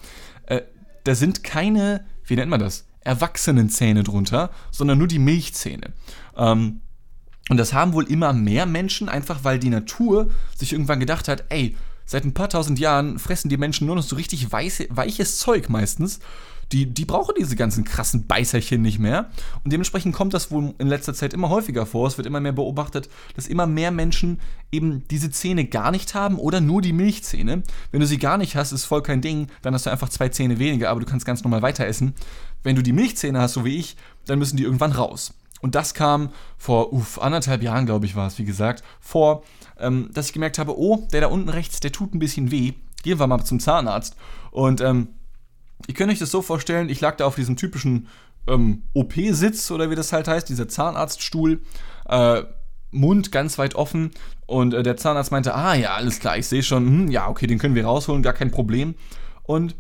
Äh, 0.48 0.62
da 1.04 1.16
sind 1.16 1.44
keine 1.44 2.06
wie 2.30 2.36
nennt 2.36 2.50
man 2.50 2.60
das? 2.60 2.86
Erwachsenenzähne 3.02 4.04
drunter, 4.04 4.52
sondern 4.72 4.98
nur 4.98 5.08
die 5.08 5.20
Milchzähne. 5.20 5.94
Ähm, 6.38 6.82
und 7.50 7.58
das 7.58 7.74
haben 7.74 7.94
wohl 7.94 8.06
immer 8.06 8.34
mehr 8.34 8.66
Menschen, 8.66 9.10
einfach 9.10 9.44
weil 9.44 9.58
die 9.58 9.70
Natur 9.70 10.30
sich 10.56 10.74
irgendwann 10.74 11.00
gedacht 11.00 11.28
hat, 11.28 11.46
ey, 11.50 11.76
seit 12.10 12.26
ein 12.26 12.34
paar 12.34 12.50
tausend 12.50 12.80
Jahren 12.80 13.20
fressen 13.20 13.50
die 13.50 13.58
Menschen 13.58 13.88
nur 13.88 13.96
noch 13.96 14.04
so 14.04 14.16
richtig 14.16 14.52
weiße, 14.52 14.88
weiches 14.90 15.38
Zeug 15.38 15.70
meistens 15.70 16.20
die, 16.72 16.86
die 16.86 17.06
brauchen 17.06 17.34
diese 17.38 17.56
ganzen 17.56 17.84
krassen 17.84 18.28
Beißerchen 18.28 18.82
nicht 18.82 19.00
mehr. 19.00 19.30
Und 19.64 19.74
dementsprechend 19.74 20.14
kommt 20.14 20.34
das 20.34 20.52
wohl 20.52 20.74
in 20.78 20.88
letzter 20.88 21.14
Zeit 21.14 21.34
immer 21.34 21.50
häufiger 21.50 21.86
vor. 21.86 22.08
Es 22.08 22.18
wird 22.18 22.28
immer 22.28 22.40
mehr 22.40 22.52
beobachtet, 22.52 23.10
dass 23.36 23.48
immer 23.48 23.66
mehr 23.66 23.92
Menschen 23.92 24.40
eben 24.72 25.04
diese 25.10 25.32
Zähne 25.32 25.66
gar 25.66 25.92
nicht 25.92 26.14
haben 26.14 26.38
oder 26.38 26.62
nur 26.62 26.82
die 26.82 26.94
Milchzähne. 26.94 27.64
Wenn 27.92 28.00
du 28.00 28.06
sie 28.06 28.20
gar 28.20 28.38
nicht 28.38 28.56
hast, 28.56 28.72
ist 28.72 28.86
voll 28.86 29.02
kein 29.02 29.22
Ding. 29.22 29.48
Dann 29.62 29.74
hast 29.74 29.88
du 29.88 29.90
einfach 29.90 30.10
zwei 30.10 30.30
Zähne 30.30 30.60
weniger, 30.60 30.90
aber 30.90 31.00
du 31.00 31.08
kannst 31.08 31.26
ganz 31.26 31.44
normal 31.44 31.64
weiter 31.64 31.86
essen. 31.86 32.14
Wenn 32.62 32.76
du 32.76 32.84
die 32.84 32.94
Milchzähne 32.94 33.40
hast, 33.40 33.54
so 33.54 33.66
wie 33.66 33.78
ich, 33.78 33.96
dann 34.26 34.38
müssen 34.38 34.58
die 34.58 34.64
irgendwann 34.64 34.92
raus. 34.92 35.34
Und 35.62 35.76
das 35.76 35.94
kam 35.94 36.30
vor 36.58 36.94
uff, 36.94 37.20
anderthalb 37.20 37.62
Jahren, 37.62 37.86
glaube 37.86 38.06
ich, 38.06 38.16
war 38.16 38.28
es, 38.28 38.38
wie 38.38 38.46
gesagt, 38.46 38.84
vor, 39.00 39.44
ähm, 39.78 40.10
dass 40.14 40.28
ich 40.28 40.34
gemerkt 40.34 40.60
habe, 40.60 40.78
oh, 40.78 41.08
der 41.12 41.22
da 41.22 41.28
unten 41.28 41.50
rechts, 41.50 41.80
der 41.80 41.92
tut 41.92 42.14
ein 42.14 42.20
bisschen 42.20 42.52
weh. 42.52 42.74
gehen 43.04 43.20
wir 43.20 43.28
mal 43.28 43.44
zum 43.44 43.60
Zahnarzt. 43.60 44.16
Und 44.52 44.82
ähm, 44.82 45.10
ihr 45.88 45.94
könnt 45.94 46.12
euch 46.12 46.20
das 46.20 46.32
so 46.32 46.42
vorstellen, 46.42 46.90
ich 46.90 47.02
lag 47.02 47.18
da 47.18 47.26
auf 47.26 47.36
diesem 47.36 47.56
typischen 47.56 48.08
ähm, 48.48 48.84
OP-Sitz 48.94 49.72
oder 49.72 49.90
wie 49.90 49.96
das 49.96 50.14
halt 50.14 50.28
heißt, 50.28 50.50
dieser 50.50 50.68
Zahnarztstuhl, 50.68 51.62
äh, 52.08 52.44
Mund 52.92 53.32
ganz 53.32 53.58
weit 53.60 53.76
offen 53.76 54.12
und 54.48 54.74
äh, 54.74 54.82
der 54.82 54.98
Zahnarzt 54.98 55.32
meinte, 55.32 55.54
ah 55.54 55.76
ja, 55.76 55.94
alles 55.94 56.20
klar, 56.20 56.38
ich 56.38 56.48
sehe 56.48 56.64
schon, 56.64 56.86
hm, 56.86 57.12
ja, 57.12 57.28
okay, 57.28 57.46
den 57.46 57.60
können 57.60 57.76
wir 57.76 57.86
rausholen, 57.86 58.24
gar 58.24 58.34
kein 58.34 58.52
Problem. 58.52 58.96
Und 59.44 59.76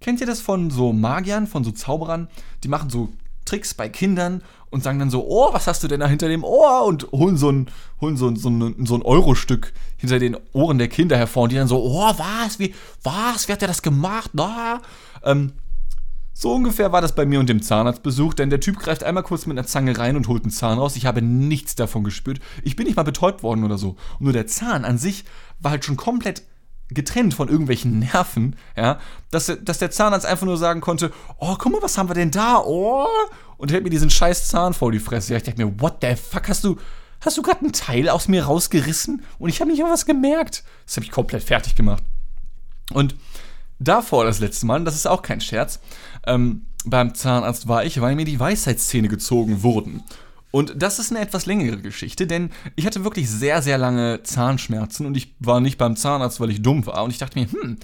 kennt 0.00 0.20
ihr 0.20 0.26
das 0.26 0.40
von 0.40 0.70
so 0.70 0.92
Magiern, 0.92 1.46
von 1.46 1.64
so 1.64 1.70
Zauberern? 1.70 2.28
Die 2.62 2.68
machen 2.68 2.90
so 2.90 3.08
Tricks 3.46 3.74
bei 3.74 3.88
Kindern 3.88 4.42
und 4.70 4.82
sagen 4.82 4.98
dann 4.98 5.10
so, 5.10 5.26
oh, 5.26 5.54
was 5.54 5.66
hast 5.66 5.82
du 5.82 5.88
denn 5.88 6.00
da 6.00 6.06
hinter 6.06 6.28
dem 6.28 6.44
Ohr? 6.44 6.84
Und 6.84 7.10
holen 7.12 7.38
so 7.38 7.50
ein, 7.50 7.68
holen 8.00 8.16
so 8.16 8.28
ein, 8.28 8.36
so 8.36 8.50
ein, 8.50 8.84
so 8.84 8.94
ein 8.94 9.02
Euro-Stück 9.02 9.72
hinter 9.96 10.18
den 10.18 10.36
Ohren 10.52 10.78
der 10.78 10.88
Kinder 10.88 11.16
hervor 11.16 11.44
und 11.44 11.52
die 11.52 11.56
dann 11.56 11.68
so, 11.68 11.82
oh, 11.82 12.12
was, 12.16 12.58
wie, 12.58 12.74
was, 13.02 13.48
wie 13.48 13.52
hat 13.52 13.62
der 13.62 13.68
das 13.68 13.82
gemacht? 13.82 14.32
Na? 14.34 14.82
Ähm, 15.24 15.52
so 16.38 16.52
ungefähr 16.52 16.92
war 16.92 17.00
das 17.00 17.14
bei 17.14 17.24
mir 17.24 17.40
und 17.40 17.48
dem 17.48 17.62
Zahnarztbesuch, 17.62 18.34
denn 18.34 18.50
der 18.50 18.60
Typ 18.60 18.78
greift 18.78 19.04
einmal 19.04 19.22
kurz 19.22 19.46
mit 19.46 19.56
einer 19.56 19.66
Zange 19.66 19.96
rein 19.96 20.16
und 20.16 20.28
holt 20.28 20.42
einen 20.42 20.50
Zahn 20.50 20.78
raus. 20.78 20.96
Ich 20.96 21.06
habe 21.06 21.22
nichts 21.22 21.76
davon 21.76 22.04
gespürt. 22.04 22.40
Ich 22.62 22.76
bin 22.76 22.86
nicht 22.86 22.96
mal 22.96 23.04
betäubt 23.04 23.42
worden 23.42 23.64
oder 23.64 23.78
so. 23.78 23.96
Nur 24.18 24.34
der 24.34 24.46
Zahn 24.46 24.84
an 24.84 24.98
sich 24.98 25.24
war 25.60 25.70
halt 25.70 25.86
schon 25.86 25.96
komplett 25.96 26.42
getrennt 26.88 27.34
von 27.34 27.48
irgendwelchen 27.48 27.98
Nerven, 27.98 28.56
ja, 28.76 29.00
dass, 29.30 29.52
dass 29.62 29.78
der 29.78 29.90
Zahnarzt 29.90 30.26
einfach 30.26 30.46
nur 30.46 30.56
sagen 30.56 30.80
konnte, 30.80 31.12
oh, 31.38 31.56
guck 31.58 31.72
mal, 31.72 31.82
was 31.82 31.98
haben 31.98 32.08
wir 32.08 32.14
denn 32.14 32.30
da, 32.30 32.62
oh, 32.64 33.06
und 33.56 33.72
hält 33.72 33.84
mir 33.84 33.90
diesen 33.90 34.10
scheiß 34.10 34.48
Zahn 34.48 34.74
vor 34.74 34.92
die 34.92 35.00
Fresse. 35.00 35.32
Ja, 35.32 35.38
ich 35.38 35.42
dachte 35.42 35.64
mir, 35.64 35.80
what 35.80 35.98
the 36.02 36.14
fuck, 36.14 36.48
hast 36.48 36.64
du, 36.64 36.76
hast 37.20 37.36
du 37.36 37.42
gerade 37.42 37.60
einen 37.60 37.72
Teil 37.72 38.08
aus 38.08 38.28
mir 38.28 38.44
rausgerissen? 38.44 39.22
Und 39.38 39.48
ich 39.48 39.60
habe 39.60 39.70
nicht 39.70 39.82
mal 39.82 39.90
was 39.90 40.06
gemerkt. 40.06 40.64
Das 40.84 40.96
habe 40.96 41.04
ich 41.04 41.10
komplett 41.10 41.42
fertig 41.42 41.74
gemacht. 41.74 42.02
Und 42.92 43.16
davor 43.78 44.24
das 44.24 44.38
letzte 44.38 44.66
Mal, 44.66 44.84
das 44.84 44.94
ist 44.94 45.06
auch 45.06 45.22
kein 45.22 45.40
Scherz, 45.40 45.80
ähm, 46.26 46.66
beim 46.84 47.14
Zahnarzt 47.14 47.66
war 47.66 47.84
ich, 47.84 48.00
weil 48.00 48.14
mir 48.14 48.24
die 48.24 48.38
Weisheitszähne 48.38 49.08
gezogen 49.08 49.62
wurden. 49.64 50.04
Und 50.50 50.74
das 50.76 50.98
ist 50.98 51.10
eine 51.10 51.20
etwas 51.20 51.46
längere 51.46 51.78
Geschichte, 51.78 52.26
denn 52.26 52.50
ich 52.76 52.86
hatte 52.86 53.04
wirklich 53.04 53.28
sehr, 53.28 53.62
sehr 53.62 53.78
lange 53.78 54.22
Zahnschmerzen 54.22 55.04
und 55.06 55.16
ich 55.16 55.34
war 55.38 55.60
nicht 55.60 55.76
beim 55.76 55.96
Zahnarzt, 55.96 56.40
weil 56.40 56.50
ich 56.50 56.62
dumm 56.62 56.86
war. 56.86 57.04
Und 57.04 57.10
ich 57.10 57.18
dachte 57.18 57.38
mir, 57.38 57.50
hm, 57.50 57.76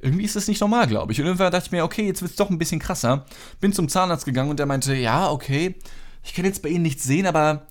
irgendwie 0.00 0.24
ist 0.24 0.36
das 0.36 0.48
nicht 0.48 0.60
normal, 0.60 0.86
glaube 0.86 1.12
ich. 1.12 1.20
Und 1.20 1.26
irgendwann 1.26 1.52
dachte 1.52 1.66
ich 1.66 1.72
mir, 1.72 1.84
okay, 1.84 2.06
jetzt 2.06 2.22
wird 2.22 2.32
es 2.32 2.36
doch 2.36 2.50
ein 2.50 2.58
bisschen 2.58 2.80
krasser. 2.80 3.26
Bin 3.60 3.72
zum 3.72 3.88
Zahnarzt 3.88 4.24
gegangen 4.24 4.50
und 4.50 4.58
der 4.58 4.66
meinte, 4.66 4.94
ja, 4.94 5.30
okay, 5.30 5.76
ich 6.24 6.34
kann 6.34 6.44
jetzt 6.44 6.62
bei 6.62 6.68
Ihnen 6.68 6.82
nichts 6.82 7.04
sehen, 7.04 7.26
aber 7.26 7.66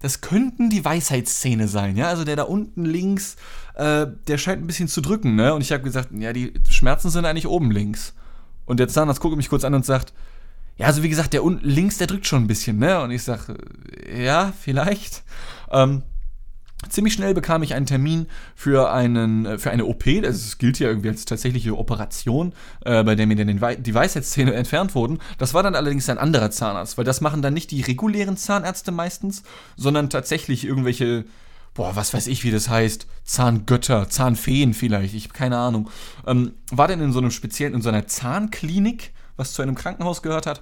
das 0.00 0.20
könnten 0.20 0.70
die 0.70 0.84
Weisheitszähne 0.84 1.68
sein, 1.68 1.96
ja. 1.96 2.08
Also 2.08 2.24
der 2.24 2.36
da 2.36 2.44
unten 2.44 2.84
links, 2.84 3.36
äh, 3.74 4.06
der 4.26 4.38
scheint 4.38 4.62
ein 4.62 4.66
bisschen 4.66 4.88
zu 4.88 5.00
drücken, 5.00 5.34
ne? 5.34 5.54
Und 5.54 5.60
ich 5.60 5.72
habe 5.72 5.82
gesagt, 5.82 6.10
ja, 6.12 6.32
die 6.32 6.54
Schmerzen 6.70 7.10
sind 7.10 7.24
eigentlich 7.24 7.48
oben 7.48 7.70
links. 7.70 8.14
Und 8.64 8.80
der 8.80 8.88
Zahnarzt 8.88 9.20
guckt 9.20 9.36
mich 9.36 9.48
kurz 9.48 9.64
an 9.64 9.74
und 9.74 9.84
sagt, 9.84 10.12
ja, 10.78 10.86
also 10.86 11.02
wie 11.02 11.08
gesagt, 11.08 11.32
der 11.32 11.44
unten 11.44 11.68
links, 11.68 11.98
der 11.98 12.06
drückt 12.06 12.26
schon 12.26 12.44
ein 12.44 12.46
bisschen, 12.46 12.78
ne? 12.78 13.00
Und 13.00 13.10
ich 13.10 13.22
sage, 13.22 13.56
ja, 14.16 14.52
vielleicht. 14.58 15.22
Ähm, 15.70 16.02
Ziemlich 16.88 17.14
schnell 17.14 17.34
bekam 17.34 17.64
ich 17.64 17.74
einen 17.74 17.86
Termin 17.86 18.28
für, 18.54 18.92
einen, 18.92 19.44
äh, 19.46 19.58
für 19.58 19.72
eine 19.72 19.84
OP, 19.84 20.04
das 20.22 20.58
gilt 20.58 20.78
ja 20.78 20.86
irgendwie 20.86 21.08
als 21.08 21.24
tatsächliche 21.24 21.76
Operation, 21.76 22.52
äh, 22.84 23.02
bei 23.02 23.16
der 23.16 23.26
mir 23.26 23.34
dann 23.34 23.82
die 23.82 23.94
Weisheitszähne 23.94 24.54
entfernt 24.54 24.94
wurden. 24.94 25.18
Das 25.38 25.54
war 25.54 25.64
dann 25.64 25.74
allerdings 25.74 26.08
ein 26.08 26.18
anderer 26.18 26.52
Zahnarzt, 26.52 26.96
weil 26.96 27.04
das 27.04 27.20
machen 27.20 27.42
dann 27.42 27.52
nicht 27.52 27.72
die 27.72 27.80
regulären 27.80 28.36
Zahnärzte 28.36 28.92
meistens, 28.92 29.42
sondern 29.76 30.08
tatsächlich 30.08 30.64
irgendwelche 30.64 31.24
boah, 31.74 31.94
was 31.94 32.12
weiß 32.12 32.26
ich, 32.26 32.42
wie 32.44 32.50
das 32.50 32.68
heißt, 32.68 33.06
Zahngötter, 33.24 34.08
Zahnfeen 34.08 34.74
vielleicht, 34.74 35.14
ich 35.14 35.24
habe 35.24 35.34
keine 35.34 35.58
Ahnung, 35.58 35.90
ähm, 36.26 36.54
war 36.70 36.88
dann 36.88 37.00
in 37.00 37.12
so 37.12 37.20
einem 37.20 37.30
speziellen, 37.30 37.74
in 37.74 37.82
so 37.82 37.88
einer 37.88 38.06
Zahnklinik, 38.06 39.12
was 39.38 39.52
zu 39.52 39.62
einem 39.62 39.74
Krankenhaus 39.74 40.20
gehört 40.20 40.46
hat, 40.46 40.60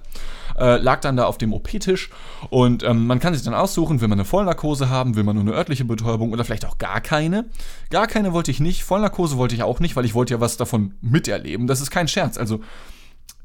äh, 0.57 0.77
lag 0.77 1.01
dann 1.01 1.17
da 1.17 1.25
auf 1.25 1.37
dem 1.37 1.53
OP-Tisch 1.53 2.09
und 2.49 2.83
ähm, 2.83 3.07
man 3.07 3.19
kann 3.19 3.33
sich 3.33 3.43
dann 3.43 3.53
aussuchen, 3.53 3.99
will 3.99 4.07
man 4.07 4.19
eine 4.19 4.25
Vollnarkose 4.25 4.89
haben, 4.89 5.15
will 5.15 5.23
man 5.23 5.35
nur 5.35 5.43
eine 5.43 5.53
örtliche 5.53 5.83
Betäubung 5.83 6.31
oder 6.31 6.45
vielleicht 6.45 6.65
auch 6.65 6.77
gar 6.77 7.01
keine. 7.01 7.45
Gar 7.89 8.07
keine 8.07 8.31
wollte 8.31 8.51
ich 8.51 8.59
nicht, 8.59 8.83
Vollnarkose 8.83 9.37
wollte 9.37 9.55
ich 9.55 9.63
auch 9.63 9.79
nicht, 9.79 9.95
weil 9.95 10.05
ich 10.05 10.13
wollte 10.13 10.35
ja 10.35 10.39
was 10.39 10.55
davon 10.55 10.93
miterleben. 11.01 11.67
Das 11.67 11.81
ist 11.81 11.91
kein 11.91 12.07
Scherz, 12.07 12.37
also 12.37 12.61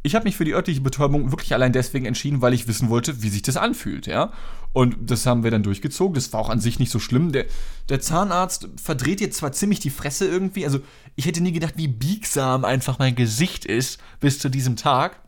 ich 0.02 0.14
habe 0.14 0.24
mich 0.24 0.36
für 0.36 0.44
die 0.44 0.54
örtliche 0.54 0.80
Betäubung 0.80 1.30
wirklich 1.30 1.54
allein 1.54 1.72
deswegen 1.72 2.06
entschieden, 2.06 2.40
weil 2.42 2.54
ich 2.54 2.66
wissen 2.66 2.88
wollte, 2.88 3.22
wie 3.22 3.28
sich 3.28 3.42
das 3.42 3.56
anfühlt, 3.56 4.06
ja. 4.06 4.32
Und 4.72 4.96
das 5.00 5.26
haben 5.26 5.44
wir 5.44 5.50
dann 5.50 5.62
durchgezogen. 5.62 6.14
Das 6.14 6.32
war 6.32 6.40
auch 6.40 6.48
an 6.48 6.60
sich 6.60 6.78
nicht 6.78 6.90
so 6.90 6.98
schlimm. 6.98 7.30
Der, 7.30 7.44
der 7.88 8.00
Zahnarzt 8.00 8.68
verdreht 8.82 9.20
jetzt 9.20 9.36
zwar 9.36 9.52
ziemlich 9.52 9.80
die 9.80 9.90
Fresse 9.90 10.26
irgendwie. 10.26 10.64
Also 10.64 10.80
ich 11.14 11.26
hätte 11.26 11.42
nie 11.42 11.52
gedacht, 11.52 11.74
wie 11.76 11.88
biegsam 11.88 12.64
einfach 12.64 12.98
mein 12.98 13.14
Gesicht 13.14 13.64
ist 13.64 14.00
bis 14.18 14.38
zu 14.38 14.48
diesem 14.48 14.76
Tag. 14.76 15.20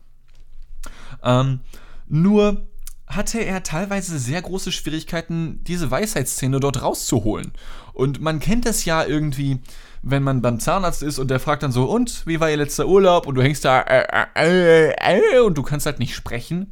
Ähm, 1.23 1.59
nur 2.07 2.67
hatte 3.07 3.39
er 3.39 3.63
teilweise 3.63 4.17
sehr 4.17 4.41
große 4.41 4.71
Schwierigkeiten, 4.71 5.63
diese 5.63 5.91
Weisheitsszene 5.91 6.59
dort 6.59 6.81
rauszuholen. 6.81 7.51
Und 7.93 8.19
man 8.19 8.39
kennt 8.39 8.65
das 8.65 8.83
ja 8.83 9.05
irgendwie, 9.05 9.59
wenn 10.07 10.21
man 10.21 10.41
beim 10.41 10.59
Zahnarzt 10.59 11.01
ist 11.01 11.17
und 11.17 11.29
der 11.29 11.39
fragt 11.39 11.63
dann 11.63 11.71
so, 11.71 11.85
und 11.85 12.25
wie 12.27 12.39
war 12.39 12.51
ihr 12.51 12.57
letzter 12.57 12.87
Urlaub? 12.87 13.25
Und 13.25 13.35
du 13.35 13.41
hängst 13.41 13.65
da 13.65 13.81
äh, 13.81 14.27
äh, 14.35 14.91
äh, 14.91 15.39
und 15.39 15.57
du 15.57 15.63
kannst 15.63 15.87
halt 15.87 15.97
nicht 15.97 16.15
sprechen. 16.15 16.71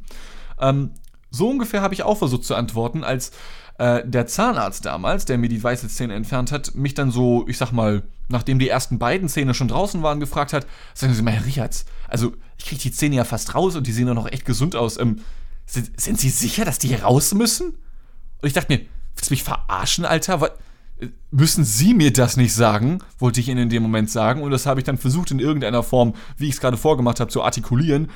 Ähm, 0.60 0.92
so 1.30 1.50
ungefähr 1.50 1.82
habe 1.82 1.94
ich 1.94 2.04
auch 2.04 2.16
versucht 2.16 2.44
zu 2.44 2.54
antworten, 2.54 3.02
als 3.02 3.32
äh, 3.78 4.02
der 4.06 4.28
Zahnarzt 4.28 4.86
damals, 4.86 5.24
der 5.24 5.36
mir 5.36 5.48
die 5.48 5.62
weiße 5.62 5.88
Zähne 5.88 6.14
entfernt 6.14 6.52
hat, 6.52 6.76
mich 6.76 6.94
dann 6.94 7.10
so, 7.10 7.44
ich 7.48 7.58
sag 7.58 7.72
mal, 7.72 8.04
nachdem 8.28 8.60
die 8.60 8.68
ersten 8.68 9.00
beiden 9.00 9.28
Zähne 9.28 9.52
schon 9.52 9.66
draußen 9.66 10.00
waren, 10.04 10.20
gefragt 10.20 10.52
hat, 10.52 10.64
sagen 10.94 11.12
Sie 11.12 11.22
mal, 11.22 11.32
Herr 11.32 11.44
Richards, 11.44 11.86
also 12.06 12.34
ich 12.56 12.66
kriege 12.66 12.82
die 12.82 12.92
Zähne 12.92 13.16
ja 13.16 13.24
fast 13.24 13.56
raus 13.56 13.74
und 13.74 13.88
die 13.88 13.92
sehen 13.92 14.06
doch 14.06 14.14
noch 14.14 14.30
echt 14.30 14.44
gesund 14.44 14.76
aus. 14.76 14.96
Ähm, 14.96 15.16
sind, 15.66 16.00
sind, 16.00 16.20
Sie 16.20 16.30
sicher, 16.30 16.64
dass 16.64 16.78
die 16.78 16.88
hier 16.88 17.02
raus 17.02 17.34
müssen? 17.34 17.70
Und 18.40 18.46
ich 18.46 18.52
dachte 18.52 18.72
mir, 18.72 18.86
willst 19.16 19.30
du 19.30 19.32
mich 19.32 19.42
verarschen, 19.42 20.04
Alter? 20.04 20.52
Müssen 21.30 21.64
Sie 21.64 21.94
mir 21.94 22.12
das 22.12 22.36
nicht 22.36 22.54
sagen, 22.54 23.00
wollte 23.18 23.40
ich 23.40 23.48
Ihnen 23.48 23.64
in 23.64 23.70
dem 23.70 23.82
Moment 23.82 24.10
sagen. 24.10 24.42
Und 24.42 24.50
das 24.50 24.66
habe 24.66 24.80
ich 24.80 24.84
dann 24.84 24.98
versucht 24.98 25.30
in 25.30 25.38
irgendeiner 25.38 25.82
Form, 25.82 26.14
wie 26.36 26.46
ich 26.46 26.54
es 26.54 26.60
gerade 26.60 26.76
vorgemacht 26.76 27.20
habe, 27.20 27.30
zu 27.30 27.42
artikulieren. 27.42 28.08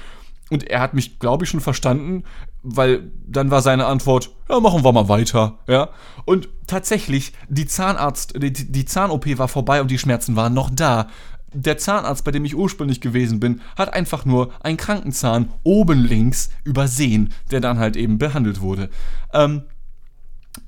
Und 0.51 0.65
er 0.65 0.81
hat 0.81 0.95
mich, 0.95 1.19
glaube 1.19 1.45
ich, 1.45 1.51
schon 1.51 1.61
verstanden, 1.61 2.25
weil 2.63 3.11
dann 3.27 3.51
war 3.51 3.61
seine 3.61 3.87
Antwort, 3.87 4.31
ja, 4.49 4.61
machen 4.61 4.85
wir 4.85 4.93
mal 4.93 5.09
weiter, 5.09 5.59
ja. 5.67 5.91
Und 6.25 6.49
tatsächlich, 6.67 7.33
die 7.49 7.67
Zahnarzt, 7.67 8.35
die, 8.43 8.53
die 8.53 8.85
Zahn-OP 8.85 9.27
war 9.39 9.49
vorbei 9.49 9.81
und 9.83 9.91
die 9.91 9.99
Schmerzen 9.99 10.37
waren 10.37 10.55
noch 10.55 10.71
da. 10.71 11.09
Der 11.53 11.79
Zahnarzt, 11.79 12.25
bei 12.25 12.31
dem 12.31 12.45
ich 12.45 12.55
ursprünglich 12.55 13.01
gewesen 13.01 13.41
bin, 13.41 13.61
hat 13.77 13.95
einfach 13.95 14.25
nur 14.25 14.53
einen 14.61 14.77
Krankenzahn 14.77 15.51
oben 15.65 16.05
links 16.05 16.51
übersehen, 16.65 17.33
der 17.51 17.61
dann 17.61 17.79
halt 17.79 17.97
eben 17.97 18.19
behandelt 18.19 18.61
wurde. 18.61 18.91
Ähm, 19.33 19.63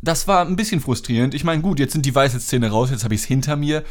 das 0.03 0.29
war 0.29 0.47
ein 0.47 0.57
bisschen 0.57 0.81
frustrierend. 0.81 1.35
Ich 1.35 1.45
meine, 1.45 1.63
gut, 1.63 1.79
jetzt 1.79 1.93
sind 1.93 2.07
die 2.07 2.15
Weisheitszähne 2.15 2.71
raus, 2.71 2.91
jetzt 2.91 3.05
habe 3.05 3.15
ich 3.15 3.23
es 3.23 3.27
hinter 3.27 3.57
mir. 3.57 3.85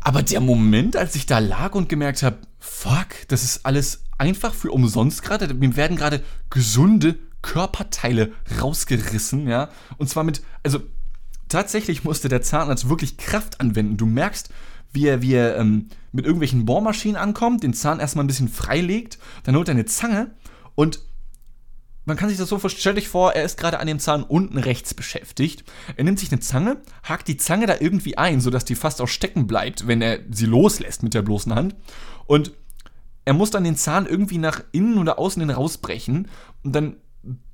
Aber 0.00 0.22
der 0.22 0.40
Moment, 0.40 0.96
als 0.96 1.14
ich 1.14 1.26
da 1.26 1.38
lag 1.38 1.74
und 1.74 1.88
gemerkt 1.88 2.22
habe, 2.22 2.38
fuck, 2.58 3.08
das 3.28 3.44
ist 3.44 3.66
alles 3.66 4.04
einfach 4.18 4.54
für 4.54 4.70
umsonst 4.70 5.22
gerade. 5.22 5.52
Mir 5.52 5.76
werden 5.76 5.96
gerade 5.96 6.22
gesunde 6.48 7.18
Körperteile 7.42 8.32
rausgerissen, 8.60 9.48
ja. 9.48 9.70
Und 9.98 10.08
zwar 10.08 10.24
mit, 10.24 10.42
also 10.62 10.80
tatsächlich 11.48 12.04
musste 12.04 12.28
der 12.28 12.42
Zahnarzt 12.42 12.88
wirklich 12.88 13.16
Kraft 13.16 13.60
anwenden. 13.60 13.96
Du 13.96 14.06
merkst, 14.06 14.50
wie 14.92 15.06
er, 15.06 15.22
wie 15.22 15.34
er 15.34 15.56
ähm, 15.56 15.88
mit 16.12 16.24
irgendwelchen 16.24 16.64
Bohrmaschinen 16.64 17.16
ankommt, 17.16 17.62
den 17.62 17.74
Zahn 17.74 18.00
erstmal 18.00 18.24
ein 18.24 18.28
bisschen 18.28 18.48
freilegt, 18.48 19.18
dann 19.44 19.56
holt 19.56 19.68
er 19.68 19.72
eine 19.72 19.84
Zange 19.84 20.32
und 20.74 21.00
man 22.04 22.16
kann 22.16 22.28
sich 22.28 22.38
das 22.38 22.48
so 22.48 22.58
vorstellen, 22.58 23.00
vor, 23.02 23.32
er 23.32 23.44
ist 23.44 23.58
gerade 23.58 23.78
an 23.78 23.86
dem 23.86 23.98
Zahn 23.98 24.22
unten 24.22 24.58
rechts 24.58 24.94
beschäftigt. 24.94 25.64
Er 25.96 26.04
nimmt 26.04 26.18
sich 26.18 26.32
eine 26.32 26.40
Zange, 26.40 26.78
hakt 27.02 27.28
die 27.28 27.36
Zange 27.36 27.66
da 27.66 27.76
irgendwie 27.78 28.18
ein, 28.18 28.40
sodass 28.40 28.64
die 28.64 28.74
fast 28.74 29.00
auch 29.00 29.08
stecken 29.08 29.46
bleibt, 29.46 29.86
wenn 29.86 30.02
er 30.02 30.20
sie 30.30 30.46
loslässt 30.46 31.02
mit 31.02 31.14
der 31.14 31.22
bloßen 31.22 31.54
Hand. 31.54 31.76
Und 32.26 32.52
er 33.24 33.34
muss 33.34 33.50
dann 33.50 33.64
den 33.64 33.76
Zahn 33.76 34.06
irgendwie 34.06 34.38
nach 34.38 34.62
innen 34.72 34.98
oder 34.98 35.18
außen 35.18 35.40
hin 35.40 35.50
rausbrechen. 35.50 36.28
Und 36.64 36.72
dann 36.72 36.96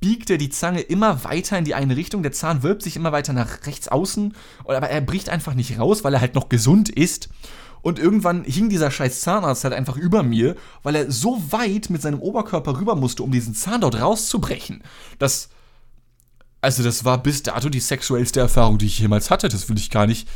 biegt 0.01 0.31
er 0.31 0.39
die 0.39 0.51
Zange 0.51 0.81
immer 0.81 1.25
weiter 1.25 1.59
in 1.59 1.65
die 1.65 1.75
eine 1.75 1.97
Richtung. 1.97 2.23
Der 2.23 2.33
Zahn 2.33 2.63
wölbt 2.63 2.83
sich 2.83 2.97
immer 2.97 3.13
weiter 3.13 3.33
nach 3.33 3.67
rechts 3.67 3.89
außen. 3.89 4.35
Aber 4.65 4.77
er 4.77 5.01
bricht 5.01 5.29
einfach 5.29 5.55
nicht 5.55 5.79
raus, 5.79 6.05
weil 6.05 6.15
er 6.15 6.21
halt 6.21 6.35
noch 6.35 6.49
gesund 6.49 6.89
ist. 6.89 7.29
Und 7.87 8.01
irgendwann 8.01 8.43
hing 8.43 8.69
dieser 8.69 8.91
scheiß 8.91 9.21
Zahnarzt 9.21 9.63
halt 9.63 9.73
einfach 9.73 9.97
über 9.97 10.25
mir, 10.25 10.57
weil 10.83 10.97
er 10.97 11.09
so 11.09 11.41
weit 11.51 11.89
mit 11.89 12.03
seinem 12.03 12.19
Oberkörper 12.19 12.81
rüber 12.81 12.97
musste, 12.97 13.23
um 13.23 13.31
diesen 13.31 13.55
Zahn 13.55 13.83
dort 13.83 14.01
rauszubrechen. 14.01 14.83
Das. 15.21 15.51
Also, 16.61 16.83
das 16.83 17.05
war 17.05 17.23
bis 17.23 17.45
dato 17.45 17.69
die 17.69 17.79
sexuellste 17.79 18.41
Erfahrung, 18.41 18.79
die 18.79 18.87
ich 18.87 18.99
jemals 18.99 19.31
hatte. 19.31 19.49
Das 19.49 19.69
will 19.69 19.79
ich 19.79 19.91
gar 19.91 20.09
nicht, 20.09 20.27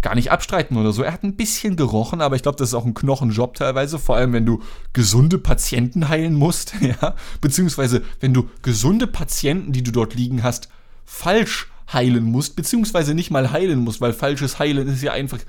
gar 0.00 0.14
nicht 0.14 0.32
abstreiten 0.32 0.78
oder 0.78 0.92
so. 0.92 1.02
Er 1.02 1.12
hat 1.12 1.24
ein 1.24 1.36
bisschen 1.36 1.76
gerochen, 1.76 2.22
aber 2.22 2.36
ich 2.36 2.42
glaube, 2.42 2.56
das 2.56 2.70
ist 2.70 2.74
auch 2.74 2.86
ein 2.86 2.94
Knochenjob 2.94 3.56
teilweise, 3.56 3.98
vor 3.98 4.16
allem 4.16 4.32
wenn 4.32 4.46
du 4.46 4.62
gesunde 4.94 5.36
Patienten 5.36 6.08
heilen 6.08 6.36
musst, 6.36 6.72
ja. 6.80 7.16
Beziehungsweise, 7.42 8.02
wenn 8.20 8.32
du 8.32 8.48
gesunde 8.62 9.06
Patienten, 9.06 9.72
die 9.72 9.82
du 9.82 9.92
dort 9.92 10.14
liegen 10.14 10.42
hast, 10.42 10.70
falsch 11.04 11.70
heilen 11.92 12.24
musst, 12.24 12.56
beziehungsweise 12.56 13.12
nicht 13.12 13.30
mal 13.30 13.52
heilen 13.52 13.80
musst, 13.80 14.00
weil 14.00 14.14
falsches 14.14 14.58
Heilen 14.58 14.88
ist 14.88 15.02
ja 15.02 15.12
einfach 15.12 15.40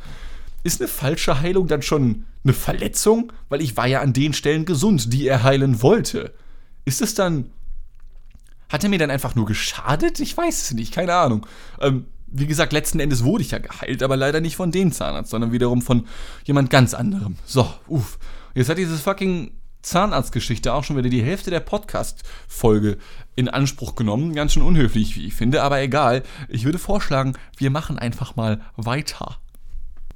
ist 0.63 0.81
eine 0.81 0.87
falsche 0.87 1.41
Heilung 1.41 1.67
dann 1.67 1.81
schon 1.81 2.25
eine 2.43 2.53
Verletzung? 2.53 3.31
Weil 3.49 3.61
ich 3.61 3.77
war 3.77 3.87
ja 3.87 4.01
an 4.01 4.13
den 4.13 4.33
Stellen 4.33 4.65
gesund, 4.65 5.13
die 5.13 5.27
er 5.27 5.43
heilen 5.43 5.81
wollte. 5.81 6.33
Ist 6.85 7.01
es 7.01 7.13
dann. 7.13 7.51
Hat 8.69 8.83
er 8.83 8.89
mir 8.89 8.99
dann 8.99 9.11
einfach 9.11 9.35
nur 9.35 9.45
geschadet? 9.45 10.19
Ich 10.19 10.37
weiß 10.37 10.61
es 10.61 10.73
nicht, 10.73 10.93
keine 10.93 11.15
Ahnung. 11.15 11.45
Ähm, 11.81 12.05
wie 12.27 12.45
gesagt, 12.45 12.73
letzten 12.73 12.99
Endes 12.99 13.23
wurde 13.23 13.43
ich 13.43 13.51
ja 13.51 13.57
geheilt, 13.57 14.03
aber 14.03 14.15
leider 14.15 14.41
nicht 14.41 14.55
von 14.55 14.71
dem 14.71 14.91
Zahnarzt, 14.91 15.31
sondern 15.31 15.51
wiederum 15.51 15.81
von 15.81 16.05
jemand 16.43 16.69
ganz 16.69 16.93
anderem. 16.93 17.35
So, 17.45 17.71
uff. 17.87 18.19
Jetzt 18.53 18.69
hat 18.69 18.77
dieses 18.77 19.01
fucking 19.01 19.51
Zahnarztgeschichte 19.81 20.73
auch 20.73 20.83
schon 20.83 20.97
wieder 20.97 21.09
die 21.09 21.23
Hälfte 21.23 21.49
der 21.49 21.61
Podcast-Folge 21.61 22.97
in 23.35 23.47
Anspruch 23.47 23.95
genommen. 23.95 24.35
Ganz 24.35 24.53
schön 24.53 24.63
unhöflich, 24.63 25.15
wie 25.15 25.25
ich 25.25 25.33
finde, 25.33 25.63
aber 25.63 25.81
egal. 25.81 26.23
Ich 26.47 26.65
würde 26.65 26.79
vorschlagen, 26.79 27.33
wir 27.57 27.71
machen 27.71 27.97
einfach 27.97 28.35
mal 28.35 28.61
weiter. 28.75 29.37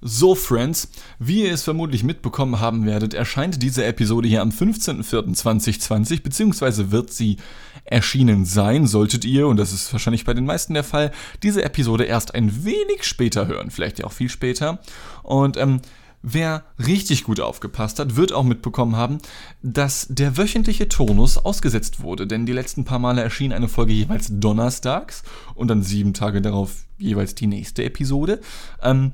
So, 0.05 0.35
Friends, 0.35 0.89
wie 1.17 1.43
ihr 1.45 1.53
es 1.53 1.63
vermutlich 1.63 2.03
mitbekommen 2.03 2.59
haben 2.59 2.85
werdet, 2.85 3.13
erscheint 3.13 3.63
diese 3.63 3.85
Episode 3.85 4.27
hier 4.27 4.41
am 4.41 4.49
15.04.2020, 4.49 6.21
beziehungsweise 6.21 6.91
wird 6.91 7.13
sie 7.13 7.37
erschienen 7.85 8.43
sein, 8.43 8.85
solltet 8.85 9.23
ihr, 9.23 9.47
und 9.47 9.55
das 9.55 9.71
ist 9.71 9.93
wahrscheinlich 9.93 10.25
bei 10.25 10.33
den 10.33 10.45
meisten 10.45 10.73
der 10.73 10.83
Fall, 10.83 11.13
diese 11.41 11.63
Episode 11.63 12.03
erst 12.03 12.35
ein 12.35 12.65
wenig 12.65 13.03
später 13.05 13.47
hören, 13.47 13.71
vielleicht 13.71 13.99
ja 13.99 14.05
auch 14.05 14.11
viel 14.11 14.27
später. 14.29 14.79
Und 15.23 15.55
ähm, 15.55 15.79
Wer 16.25 16.63
richtig 16.79 17.25
gut 17.25 17.41
aufgepasst 17.41 17.99
hat, 17.99 18.15
wird 18.15 18.31
auch 18.31 18.45
mitbekommen 18.45 18.95
haben, 18.95 19.17
dass 19.61 20.07
der 20.09 20.37
wöchentliche 20.37 20.87
Turnus 20.87 21.37
ausgesetzt 21.37 22.01
wurde, 22.01 22.25
denn 22.25 22.45
die 22.45 22.53
letzten 22.53 22.85
paar 22.85 22.99
Male 22.99 23.21
erschien 23.21 23.51
eine 23.51 23.67
Folge 23.67 23.91
jeweils 23.91 24.29
donnerstags 24.31 25.23
und 25.53 25.67
dann 25.67 25.83
sieben 25.83 26.13
Tage 26.13 26.41
darauf 26.41 26.85
jeweils 26.97 27.35
die 27.35 27.47
nächste 27.47 27.83
Episode. 27.83 28.39
Ähm, 28.81 29.11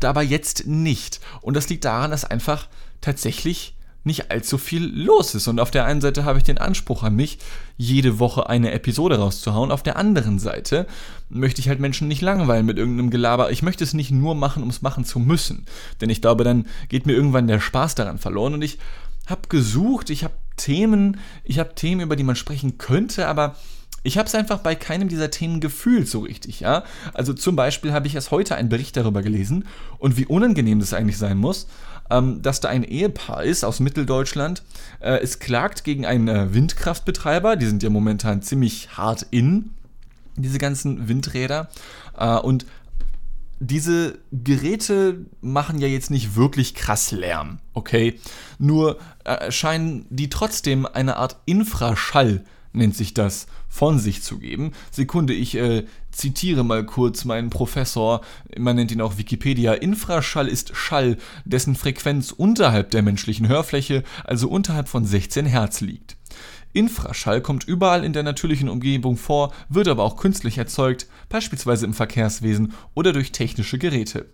dabei 0.00 0.22
jetzt 0.22 0.66
nicht. 0.66 1.20
Und 1.40 1.56
das 1.56 1.68
liegt 1.68 1.84
daran, 1.84 2.10
dass 2.10 2.24
einfach 2.24 2.68
tatsächlich 3.00 3.74
nicht 4.02 4.30
allzu 4.30 4.56
viel 4.56 4.84
los 4.84 5.34
ist. 5.34 5.46
Und 5.46 5.60
auf 5.60 5.70
der 5.70 5.84
einen 5.84 6.00
Seite 6.00 6.24
habe 6.24 6.38
ich 6.38 6.44
den 6.44 6.58
Anspruch 6.58 7.02
an 7.02 7.14
mich, 7.14 7.38
jede 7.76 8.18
Woche 8.18 8.48
eine 8.48 8.72
Episode 8.72 9.18
rauszuhauen. 9.18 9.70
Auf 9.70 9.82
der 9.82 9.96
anderen 9.96 10.38
Seite 10.38 10.86
möchte 11.28 11.60
ich 11.60 11.68
halt 11.68 11.80
Menschen 11.80 12.08
nicht 12.08 12.22
langweilen 12.22 12.64
mit 12.64 12.78
irgendeinem 12.78 13.10
Gelaber. 13.10 13.50
Ich 13.50 13.62
möchte 13.62 13.84
es 13.84 13.92
nicht 13.92 14.10
nur 14.10 14.34
machen, 14.34 14.62
um 14.62 14.70
es 14.70 14.82
machen 14.82 15.04
zu 15.04 15.18
müssen. 15.18 15.66
Denn 16.00 16.08
ich 16.08 16.22
glaube, 16.22 16.44
dann 16.44 16.66
geht 16.88 17.06
mir 17.06 17.12
irgendwann 17.12 17.46
der 17.46 17.60
Spaß 17.60 17.94
daran 17.94 18.18
verloren. 18.18 18.54
Und 18.54 18.62
ich 18.62 18.78
habe 19.26 19.48
gesucht, 19.48 20.08
ich 20.08 20.24
habe 20.24 20.34
Themen, 20.56 21.18
ich 21.44 21.58
habe 21.58 21.74
Themen, 21.74 22.00
über 22.00 22.16
die 22.16 22.24
man 22.24 22.36
sprechen 22.36 22.78
könnte, 22.78 23.28
aber 23.28 23.56
ich 24.02 24.18
habe 24.18 24.26
es 24.26 24.34
einfach 24.34 24.58
bei 24.58 24.74
keinem 24.74 25.08
dieser 25.08 25.30
Themen 25.30 25.60
gefühlt 25.60 26.08
so 26.08 26.20
richtig, 26.20 26.60
ja. 26.60 26.84
Also 27.12 27.32
zum 27.34 27.56
Beispiel 27.56 27.92
habe 27.92 28.06
ich 28.06 28.14
erst 28.14 28.30
heute 28.30 28.54
einen 28.54 28.68
Bericht 28.68 28.96
darüber 28.96 29.22
gelesen 29.22 29.66
und 29.98 30.16
wie 30.16 30.26
unangenehm 30.26 30.80
das 30.80 30.94
eigentlich 30.94 31.18
sein 31.18 31.36
muss, 31.36 31.66
ähm, 32.10 32.42
dass 32.42 32.60
da 32.60 32.68
ein 32.68 32.84
Ehepaar 32.84 33.44
ist 33.44 33.64
aus 33.64 33.80
Mitteldeutschland. 33.80 34.62
Äh, 35.00 35.18
es 35.18 35.38
klagt 35.38 35.84
gegen 35.84 36.06
einen 36.06 36.28
äh, 36.28 36.54
Windkraftbetreiber, 36.54 37.56
die 37.56 37.66
sind 37.66 37.82
ja 37.82 37.90
momentan 37.90 38.42
ziemlich 38.42 38.96
hart 38.96 39.26
in, 39.30 39.70
diese 40.36 40.58
ganzen 40.58 41.08
Windräder. 41.08 41.68
Äh, 42.16 42.36
und 42.36 42.66
diese 43.62 44.18
Geräte 44.32 45.26
machen 45.42 45.78
ja 45.78 45.86
jetzt 45.86 46.10
nicht 46.10 46.34
wirklich 46.34 46.74
krass 46.74 47.10
Lärm, 47.10 47.58
okay? 47.74 48.18
Nur 48.58 48.98
äh, 49.24 49.52
scheinen 49.52 50.06
die 50.08 50.30
trotzdem 50.30 50.86
eine 50.86 51.16
Art 51.16 51.36
Infraschall 51.44 52.42
nennt 52.72 52.96
sich 52.96 53.14
das, 53.14 53.46
von 53.68 53.98
sich 53.98 54.22
zu 54.22 54.38
geben. 54.38 54.72
Sekunde, 54.90 55.32
ich 55.34 55.56
äh, 55.56 55.84
zitiere 56.12 56.64
mal 56.64 56.84
kurz 56.84 57.24
meinen 57.24 57.50
Professor, 57.50 58.20
man 58.56 58.76
nennt 58.76 58.92
ihn 58.92 59.00
auch 59.00 59.18
Wikipedia. 59.18 59.74
Infraschall 59.74 60.48
ist 60.48 60.76
Schall, 60.76 61.18
dessen 61.44 61.74
Frequenz 61.74 62.32
unterhalb 62.32 62.90
der 62.90 63.02
menschlichen 63.02 63.48
Hörfläche, 63.48 64.02
also 64.24 64.48
unterhalb 64.48 64.88
von 64.88 65.04
16 65.04 65.46
Hertz 65.46 65.80
liegt. 65.80 66.16
Infraschall 66.72 67.40
kommt 67.40 67.64
überall 67.64 68.04
in 68.04 68.12
der 68.12 68.22
natürlichen 68.22 68.68
Umgebung 68.68 69.16
vor, 69.16 69.52
wird 69.68 69.88
aber 69.88 70.04
auch 70.04 70.16
künstlich 70.16 70.58
erzeugt, 70.58 71.08
beispielsweise 71.28 71.84
im 71.84 71.94
Verkehrswesen 71.94 72.74
oder 72.94 73.12
durch 73.12 73.32
technische 73.32 73.78
Geräte. 73.78 74.26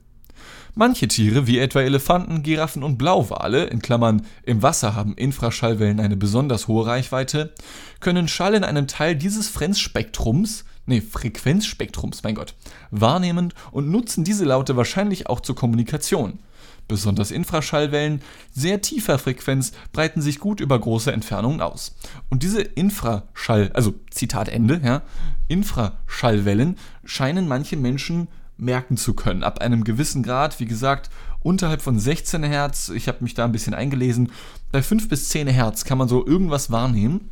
Manche 0.78 1.08
Tiere, 1.08 1.46
wie 1.46 1.58
etwa 1.58 1.80
Elefanten, 1.80 2.42
Giraffen 2.42 2.82
und 2.82 2.98
Blauwale 2.98 3.64
in 3.64 3.80
Klammern 3.80 4.26
(im 4.42 4.62
Wasser 4.62 4.94
haben 4.94 5.14
Infraschallwellen 5.14 6.00
eine 6.00 6.18
besonders 6.18 6.68
hohe 6.68 6.84
Reichweite), 6.84 7.54
können 8.00 8.28
Schall 8.28 8.52
in 8.52 8.62
einem 8.62 8.86
Teil 8.86 9.16
dieses 9.16 9.48
Frequenzspektrums 9.48 10.66
nee, 10.84 11.00
Frequenzspektrums, 11.00 12.22
mein 12.22 12.34
Gott, 12.34 12.54
wahrnehmen 12.90 13.54
und 13.70 13.90
nutzen 13.90 14.22
diese 14.22 14.44
Laute 14.44 14.76
wahrscheinlich 14.76 15.28
auch 15.28 15.40
zur 15.40 15.56
Kommunikation. 15.56 16.40
Besonders 16.88 17.30
Infraschallwellen 17.30 18.20
sehr 18.52 18.82
tiefer 18.82 19.18
Frequenz 19.18 19.72
breiten 19.92 20.20
sich 20.20 20.38
gut 20.38 20.60
über 20.60 20.78
große 20.78 21.10
Entfernungen 21.10 21.62
aus. 21.62 21.96
Und 22.28 22.42
diese 22.42 22.60
Infraschall, 22.60 23.70
also 23.72 23.94
Zitat 24.10 24.48
Ende, 24.50 24.80
ja, 24.84 25.02
Infraschallwellen 25.48 26.76
scheinen 27.04 27.48
manche 27.48 27.76
Menschen 27.78 28.28
merken 28.56 28.96
zu 28.96 29.14
können. 29.14 29.42
Ab 29.42 29.60
einem 29.60 29.84
gewissen 29.84 30.22
Grad, 30.22 30.58
wie 30.60 30.66
gesagt, 30.66 31.10
unterhalb 31.40 31.82
von 31.82 31.98
16 31.98 32.42
Hertz, 32.42 32.88
ich 32.88 33.08
habe 33.08 33.22
mich 33.22 33.34
da 33.34 33.44
ein 33.44 33.52
bisschen 33.52 33.74
eingelesen, 33.74 34.32
bei 34.72 34.82
5 34.82 35.08
bis 35.08 35.28
10 35.28 35.48
Hertz 35.48 35.84
kann 35.84 35.98
man 35.98 36.08
so 36.08 36.26
irgendwas 36.26 36.70
wahrnehmen. 36.70 37.30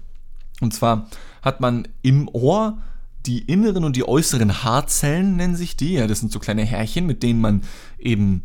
Und 0.61 0.73
zwar 0.73 1.09
hat 1.43 1.61
man 1.61 1.89
im 2.03 2.29
Ohr 2.29 2.79
die 3.27 3.41
inneren 3.41 3.85
und 3.85 3.97
die 3.97 4.07
äußeren 4.07 4.63
Haarzellen, 4.63 5.37
nennen 5.37 5.57
sich 5.57 5.77
die. 5.77 5.95
Ja, 5.95 6.07
das 6.07 6.21
sind 6.21 6.31
so 6.31 6.39
kleine 6.39 6.65
Härchen, 6.65 7.07
mit 7.07 7.23
denen 7.23 7.41
man 7.41 7.63
eben 7.99 8.45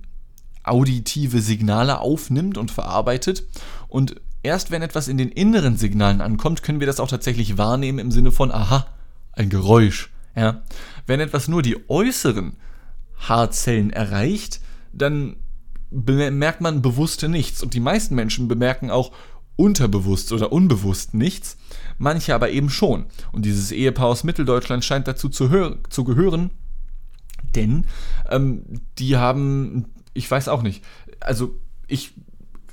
auditive 0.64 1.42
Signale 1.42 2.00
aufnimmt 2.00 2.58
und 2.58 2.72
verarbeitet. 2.72 3.44
Und 3.88 4.16
erst 4.44 4.72
wenn 4.72 4.82
etwas 4.82 5.08
in 5.08 5.18
den 5.18 5.30
inneren 5.30 5.78
Signalen 5.78 6.22
ankommt, 6.22 6.64
können 6.64 6.80
wir 6.80 6.88
das 6.88 7.00
auch 7.00 7.10
tatsächlich 7.10 7.58
wahrnehmen 7.58 8.00
im 8.00 8.12
Sinne 8.12 8.32
von, 8.32 8.52
aha, 8.52 8.88
ein 9.34 9.50
Geräusch. 9.50 10.12
Ja. 10.36 10.62
Wenn 11.08 11.20
etwas 11.20 11.48
nur 11.48 11.62
die 11.62 11.90
äußeren 11.90 12.56
Haarzellen 13.20 13.92
erreicht, 13.92 14.62
dann 14.94 15.36
bemerkt 15.92 16.62
man 16.62 16.82
bewusst 16.82 17.24
nichts. 17.24 17.64
Und 17.64 17.74
die 17.74 17.80
meisten 17.80 18.16
Menschen 18.16 18.48
bemerken 18.48 18.92
auch 18.92 19.12
unterbewusst 19.56 20.32
oder 20.32 20.54
unbewusst 20.54 21.14
nichts, 21.14 21.58
manche 21.98 22.34
aber 22.34 22.50
eben 22.50 22.70
schon. 22.70 23.08
Und 23.32 23.44
dieses 23.46 23.72
Ehepaar 23.72 24.08
aus 24.08 24.24
Mitteldeutschland 24.24 24.86
scheint 24.86 25.08
dazu 25.08 25.28
zu, 25.28 25.50
zu 25.90 26.04
gehören, 26.06 26.52
denn 27.56 27.86
ähm, 28.30 28.64
die 28.98 29.18
haben, 29.18 29.88
ich 30.14 30.30
weiß 30.30 30.48
auch 30.48 30.62
nicht, 30.62 30.84
also 31.20 31.60
ich 31.88 32.14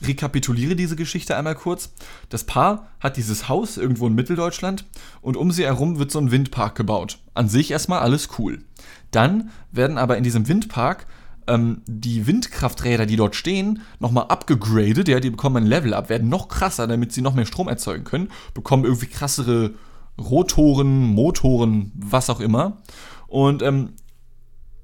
rekapituliere 0.03 0.77
diese 0.77 0.97
Geschichte 0.97 1.37
einmal 1.37 1.55
kurz. 1.55 1.93
Das 2.29 2.45
Paar 2.45 2.89
hat 3.01 3.17
dieses 3.17 3.49
Haus 3.49 3.77
irgendwo 3.77 4.07
in 4.07 4.15
Mitteldeutschland 4.15 4.85
und 5.21 5.37
um 5.37 5.51
sie 5.51 5.65
herum 5.65 5.99
wird 5.99 6.11
so 6.11 6.19
ein 6.19 6.31
Windpark 6.31 6.75
gebaut. 6.75 7.19
An 7.35 7.49
sich 7.49 7.71
erstmal 7.71 8.01
alles 8.01 8.29
cool. 8.39 8.63
Dann 9.11 9.51
werden 9.73 9.99
aber 9.99 10.17
in 10.17 10.25
diesem 10.25 10.49
Windpark 10.49 11.07
ähm, 11.47 11.83
die 11.87 12.27
Windkrafträder, 12.27 13.07
die 13.07 13.17
dort 13.17 13.37
stehen, 13.37 13.83
nochmal 14.01 14.27
abgegradet, 14.29 15.09
ja, 15.09 15.21
die 15.21 15.31
bekommen 15.31 15.59
ein 15.59 15.67
Level 15.67 15.95
up, 15.95 16.09
werden 16.09 16.29
noch 16.29 16.49
krasser, 16.49 16.87
damit 16.87 17.13
sie 17.13 17.23
noch 17.23 17.35
mehr 17.35 17.47
Strom 17.47 17.69
erzeugen 17.69 18.05
können, 18.05 18.31
bekommen 18.55 18.85
irgendwie 18.85 19.07
krassere 19.07 19.75
Rotoren, 20.19 21.07
Motoren, 21.07 21.93
was 21.95 22.31
auch 22.31 22.41
immer. 22.41 22.79
Und 23.27 23.63
ähm, 23.63 23.93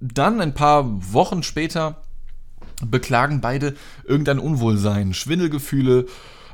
dann 0.01 0.40
ein 0.40 0.55
paar 0.55 0.85
Wochen 1.12 1.42
später 1.42 2.03
beklagen 2.87 3.40
beide 3.40 3.75
irgendein 4.05 4.38
Unwohlsein, 4.38 5.14
Schwindelgefühle, 5.14 6.07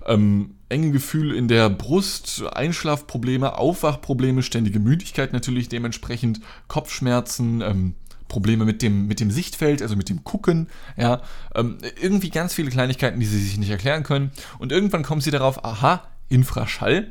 ähm, 0.07 0.55
enge 0.69 0.91
Gefühle 0.91 1.35
in 1.35 1.49
der 1.49 1.71
Brust, 1.71 2.43
Einschlafprobleme, 2.53 3.57
Aufwachprobleme, 3.57 4.43
ständige 4.43 4.81
Müdigkeit 4.81 5.33
natürlich 5.33 5.69
dementsprechend, 5.69 6.41
Kopfschmerzen, 6.67 7.61
ähm, 7.61 7.95
Probleme 8.29 8.65
mit 8.65 8.83
dem, 8.83 9.07
mit 9.07 9.21
dem 9.21 9.31
Sichtfeld, 9.31 9.81
also 9.81 9.97
mit 9.97 10.11
dem 10.11 10.23
Gucken, 10.23 10.69
ja, 10.97 11.23
ähm, 11.55 11.79
irgendwie 12.01 12.31
ganz 12.31 12.53
viele 12.55 12.71
Kleinigkeiten, 12.71 13.19
die 13.19 13.27
sie 13.27 13.41
sich 13.41 13.57
nicht 13.59 13.71
erklären 13.71 14.03
können. 14.03 14.31
Und 14.59 14.71
irgendwann 14.71 15.03
kommen 15.03 15.23
sie 15.23 15.31
darauf, 15.31 15.65
aha, 15.65 16.07
Infraschall. 16.29 17.11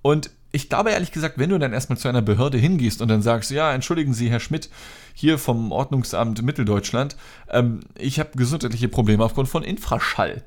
Und 0.00 0.30
ich 0.54 0.68
glaube 0.68 0.90
ehrlich 0.90 1.10
gesagt, 1.10 1.36
wenn 1.36 1.50
du 1.50 1.58
dann 1.58 1.72
erstmal 1.72 1.98
zu 1.98 2.06
einer 2.06 2.22
Behörde 2.22 2.58
hingehst 2.58 3.02
und 3.02 3.08
dann 3.08 3.22
sagst, 3.22 3.50
ja, 3.50 3.72
entschuldigen 3.72 4.14
Sie, 4.14 4.30
Herr 4.30 4.38
Schmidt, 4.38 4.70
hier 5.12 5.36
vom 5.36 5.72
Ordnungsamt 5.72 6.42
Mitteldeutschland, 6.42 7.16
ähm, 7.50 7.80
ich 7.98 8.20
habe 8.20 8.30
gesundheitliche 8.36 8.88
Probleme 8.88 9.24
aufgrund 9.24 9.48
von 9.48 9.64
Infraschall. 9.64 10.44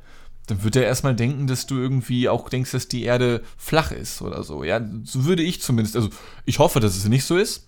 Dann 0.47 0.63
wird 0.63 0.77
er 0.77 0.85
erstmal 0.85 1.13
denken, 1.13 1.47
dass 1.47 1.67
du 1.67 1.75
irgendwie 1.75 2.29
auch 2.29 2.47
denkst, 2.47 2.71
dass 2.71 2.87
die 2.87 3.03
Erde 3.03 3.43
flach 3.57 3.91
ist 3.91 4.21
oder 4.21 4.43
so. 4.43 4.63
Ja, 4.63 4.79
so 5.03 5.25
würde 5.25 5.43
ich 5.43 5.61
zumindest, 5.61 5.97
also 5.97 6.09
ich 6.45 6.59
hoffe, 6.59 6.79
dass 6.79 6.95
es 6.95 7.05
nicht 7.05 7.25
so 7.25 7.35
ist. 7.35 7.67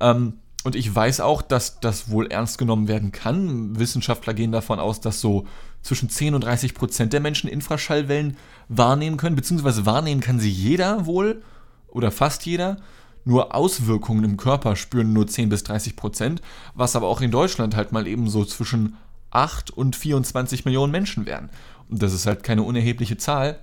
Ähm, 0.00 0.34
und 0.62 0.76
ich 0.76 0.94
weiß 0.94 1.20
auch, 1.20 1.42
dass 1.42 1.80
das 1.80 2.08
wohl 2.08 2.28
ernst 2.28 2.58
genommen 2.58 2.86
werden 2.86 3.10
kann. 3.10 3.76
Wissenschaftler 3.80 4.32
gehen 4.32 4.52
davon 4.52 4.78
aus, 4.78 5.00
dass 5.00 5.20
so 5.20 5.46
zwischen 5.82 6.08
10 6.08 6.36
und 6.36 6.44
30 6.44 6.74
Prozent 6.74 7.12
der 7.12 7.20
Menschen 7.20 7.50
Infraschallwellen 7.50 8.36
wahrnehmen 8.68 9.16
können, 9.16 9.34
beziehungsweise 9.34 9.86
wahrnehmen 9.86 10.20
kann 10.20 10.38
sie 10.38 10.50
jeder 10.50 11.06
wohl 11.06 11.42
oder 11.90 12.10
fast 12.10 12.46
jeder. 12.46 12.78
Nur 13.24 13.54
Auswirkungen 13.54 14.24
im 14.24 14.36
Körper 14.36 14.76
spüren 14.76 15.12
nur 15.12 15.26
10 15.26 15.50
bis 15.50 15.62
30 15.64 15.94
Prozent, 15.94 16.40
was 16.74 16.96
aber 16.96 17.08
auch 17.08 17.20
in 17.20 17.30
Deutschland 17.30 17.76
halt 17.76 17.92
mal 17.92 18.06
eben 18.06 18.30
so 18.30 18.44
zwischen 18.44 18.96
8 19.30 19.70
und 19.70 19.94
24 19.94 20.64
Millionen 20.64 20.90
Menschen 20.90 21.26
wären. 21.26 21.50
Und 21.88 22.02
das 22.02 22.12
ist 22.12 22.26
halt 22.26 22.42
keine 22.42 22.62
unerhebliche 22.62 23.18
Zahl. 23.18 23.62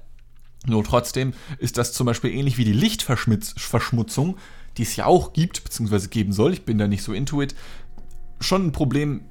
Nur 0.66 0.84
trotzdem 0.84 1.34
ist 1.60 1.78
das 1.78 1.94
zum 1.94 2.06
Beispiel 2.06 2.32
ähnlich 2.32 2.58
wie 2.58 2.66
die 2.66 2.74
Lichtverschmutzung, 2.74 4.38
die 4.78 4.84
es 4.84 4.96
ja 4.96 5.06
auch 5.06 5.34
gibt, 5.34 5.64
beziehungsweise 5.64 6.10
geben 6.10 6.34
soll, 6.34 6.54
ich 6.54 6.66
bin 6.66 6.78
da 6.78 6.88
nicht 6.88 7.04
so 7.04 7.14
into 7.14 7.42
it, 7.42 7.56
schon 8.40 8.68
ein 8.68 8.72
Problem. 8.72 9.22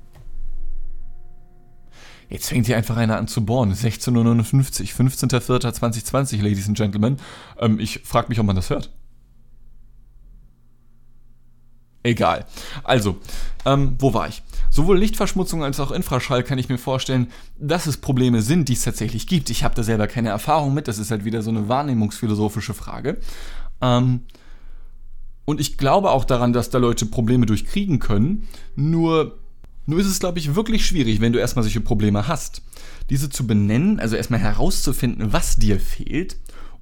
Jetzt 2.29 2.49
fängt 2.49 2.67
hier 2.67 2.77
einfach 2.77 2.97
einer 2.97 3.17
an 3.17 3.29
zu 3.29 3.45
bohren. 3.45 3.73
16.59 3.73 4.83
Uhr, 4.83 5.09
15.04.2020, 5.09 6.43
Ladies 6.43 6.69
and 6.69 6.77
Gentlemen. 6.77 7.19
Ähm, 7.59 7.79
ich 7.79 8.01
frage 8.05 8.29
mich, 8.29 8.41
ob 8.41 8.47
man 8.47 8.57
das 8.57 8.71
hört. 8.71 8.91
Egal. 12.03 12.47
Also, 12.85 13.17
ähm, 13.65 13.97
wo 13.99 14.15
war 14.15 14.29
ich? 14.29 14.43
Sowohl 14.71 14.99
Lichtverschmutzung 14.99 15.65
als 15.65 15.81
auch 15.81 15.91
Infraschall 15.91 16.45
kann 16.45 16.59
ich 16.59 16.69
mir 16.69 16.79
vorstellen, 16.79 17.33
dass 17.59 17.87
es 17.87 17.97
Probleme 17.97 18.43
sind, 18.43 18.69
die 18.69 18.75
es 18.75 18.85
tatsächlich 18.85 19.27
gibt. 19.27 19.51
Ich 19.51 19.65
habe 19.65 19.75
da 19.75 19.83
selber 19.83 20.07
keine 20.07 20.29
Erfahrung 20.29 20.73
mit, 20.73 20.87
das 20.87 20.99
ist 20.99 21.11
halt 21.11 21.25
wieder 21.25 21.43
so 21.43 21.51
eine 21.51 21.69
wahrnehmungsphilosophische 21.69 22.75
Frage. 22.75 23.19
Ähm, 23.81 24.21
und 25.45 25.61
ich 25.61 25.79
glaube 25.79 26.11
auch 26.11 26.25
daran, 26.25 26.53
dass 26.53 26.71
da 26.71 26.79
Leute 26.79 27.07
Probleme 27.07 27.47
durchkriegen 27.47 27.99
können. 27.99 28.47
Nur, 28.77 29.39
nur 29.87 30.01
ist 30.01 30.07
es, 30.07 30.20
glaube 30.20 30.38
ich, 30.38 30.55
wirklich 30.55 30.85
schwierig, 30.85 31.20
wenn 31.20 31.33
du 31.33 31.38
erstmal 31.38 31.62
solche 31.62 31.81
Probleme 31.81 32.29
hast. 32.29 32.62
Diese 33.09 33.31
zu 33.31 33.46
benennen, 33.46 34.01
also 34.01 34.16
erstmal 34.16 34.40
herauszufinden, 34.40 35.33
was 35.33 35.57
dir 35.57 35.79
fehlt 35.81 36.37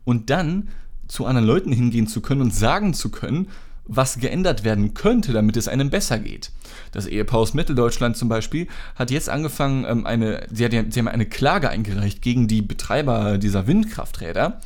und 0.04 0.30
dann 0.30 0.68
zu 1.06 1.26
anderen 1.26 1.46
Leuten 1.46 1.72
hingehen 1.72 2.06
zu 2.06 2.22
können 2.22 2.40
und 2.40 2.54
sagen 2.54 2.94
zu 2.94 3.10
können, 3.10 3.48
was 3.86 4.18
geändert 4.18 4.64
werden 4.64 4.94
könnte, 4.94 5.32
damit 5.32 5.56
es 5.56 5.68
einem 5.68 5.90
besser 5.90 6.18
geht. 6.18 6.50
Das 6.92 7.06
Ehepaar 7.06 7.40
aus 7.40 7.54
Mitteldeutschland 7.54 8.16
zum 8.16 8.28
Beispiel 8.28 8.66
hat 8.94 9.10
jetzt 9.10 9.28
angefangen, 9.28 9.84
ähm, 9.86 10.06
eine, 10.06 10.46
sie, 10.50 10.64
hat, 10.64 10.72
sie 10.72 10.98
haben 10.98 11.08
eine 11.08 11.26
Klage 11.26 11.68
eingereicht 11.68 12.22
gegen 12.22 12.48
die 12.48 12.62
Betreiber 12.62 13.36
dieser 13.36 13.66
Windkrafträder 13.66 14.60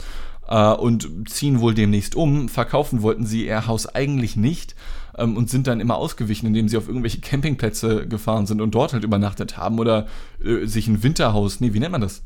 äh, 0.46 0.72
und 0.72 1.28
ziehen 1.28 1.60
wohl 1.60 1.74
demnächst 1.74 2.14
um. 2.14 2.48
Verkaufen 2.48 3.02
wollten 3.02 3.26
sie 3.26 3.46
ihr 3.46 3.66
Haus 3.66 3.86
eigentlich 3.86 4.36
nicht 4.36 4.76
ähm, 5.18 5.36
und 5.36 5.50
sind 5.50 5.66
dann 5.66 5.80
immer 5.80 5.96
ausgewichen, 5.96 6.46
indem 6.46 6.68
sie 6.68 6.76
auf 6.76 6.88
irgendwelche 6.88 7.20
Campingplätze 7.20 8.06
gefahren 8.06 8.46
sind 8.46 8.60
und 8.60 8.74
dort 8.74 8.92
halt 8.92 9.04
übernachtet 9.04 9.56
haben 9.56 9.78
oder 9.78 10.06
äh, 10.42 10.66
sich 10.66 10.88
ein 10.88 11.02
Winterhaus, 11.02 11.60
nee, 11.60 11.74
wie 11.74 11.80
nennt 11.80 11.92
man 11.92 12.00
das? 12.00 12.22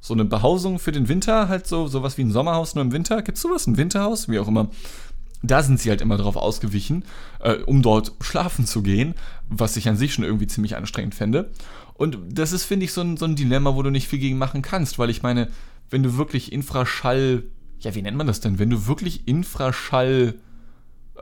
So 0.00 0.14
eine 0.14 0.24
Behausung 0.24 0.78
für 0.78 0.92
den 0.92 1.08
Winter, 1.08 1.48
halt 1.48 1.66
so 1.66 1.88
sowas 1.88 2.16
wie 2.18 2.22
ein 2.22 2.30
Sommerhaus 2.30 2.74
nur 2.74 2.84
im 2.84 2.92
Winter. 2.92 3.22
Gibt's 3.22 3.42
sowas? 3.42 3.66
Ein 3.66 3.76
Winterhaus? 3.76 4.28
Wie 4.28 4.38
auch 4.38 4.46
immer. 4.46 4.68
Da 5.42 5.62
sind 5.62 5.80
sie 5.80 5.90
halt 5.90 6.00
immer 6.00 6.16
drauf 6.16 6.36
ausgewichen, 6.36 7.04
äh, 7.40 7.54
um 7.54 7.82
dort 7.82 8.12
schlafen 8.20 8.66
zu 8.66 8.82
gehen, 8.82 9.14
was 9.48 9.76
ich 9.76 9.88
an 9.88 9.96
sich 9.96 10.14
schon 10.14 10.24
irgendwie 10.24 10.46
ziemlich 10.46 10.76
anstrengend 10.76 11.14
fände. 11.14 11.50
Und 11.94 12.18
das 12.30 12.52
ist, 12.52 12.64
finde 12.64 12.84
ich, 12.84 12.92
so 12.92 13.00
ein, 13.00 13.16
so 13.16 13.24
ein 13.24 13.36
Dilemma, 13.36 13.74
wo 13.74 13.82
du 13.82 13.90
nicht 13.90 14.06
viel 14.06 14.18
gegen 14.18 14.38
machen 14.38 14.62
kannst, 14.62 14.98
weil 14.98 15.10
ich 15.10 15.22
meine, 15.22 15.48
wenn 15.90 16.02
du 16.02 16.16
wirklich 16.16 16.52
Infraschall 16.52 17.44
ja, 17.80 17.94
wie 17.94 18.02
nennt 18.02 18.16
man 18.16 18.26
das 18.26 18.40
denn? 18.40 18.58
Wenn 18.58 18.70
du 18.70 18.86
wirklich 18.86 19.28
Infraschall 19.28 20.34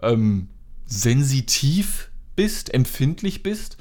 ähm, 0.02 0.48
sensitiv 0.86 2.10
bist, 2.36 2.72
empfindlich 2.72 3.42
bist, 3.42 3.76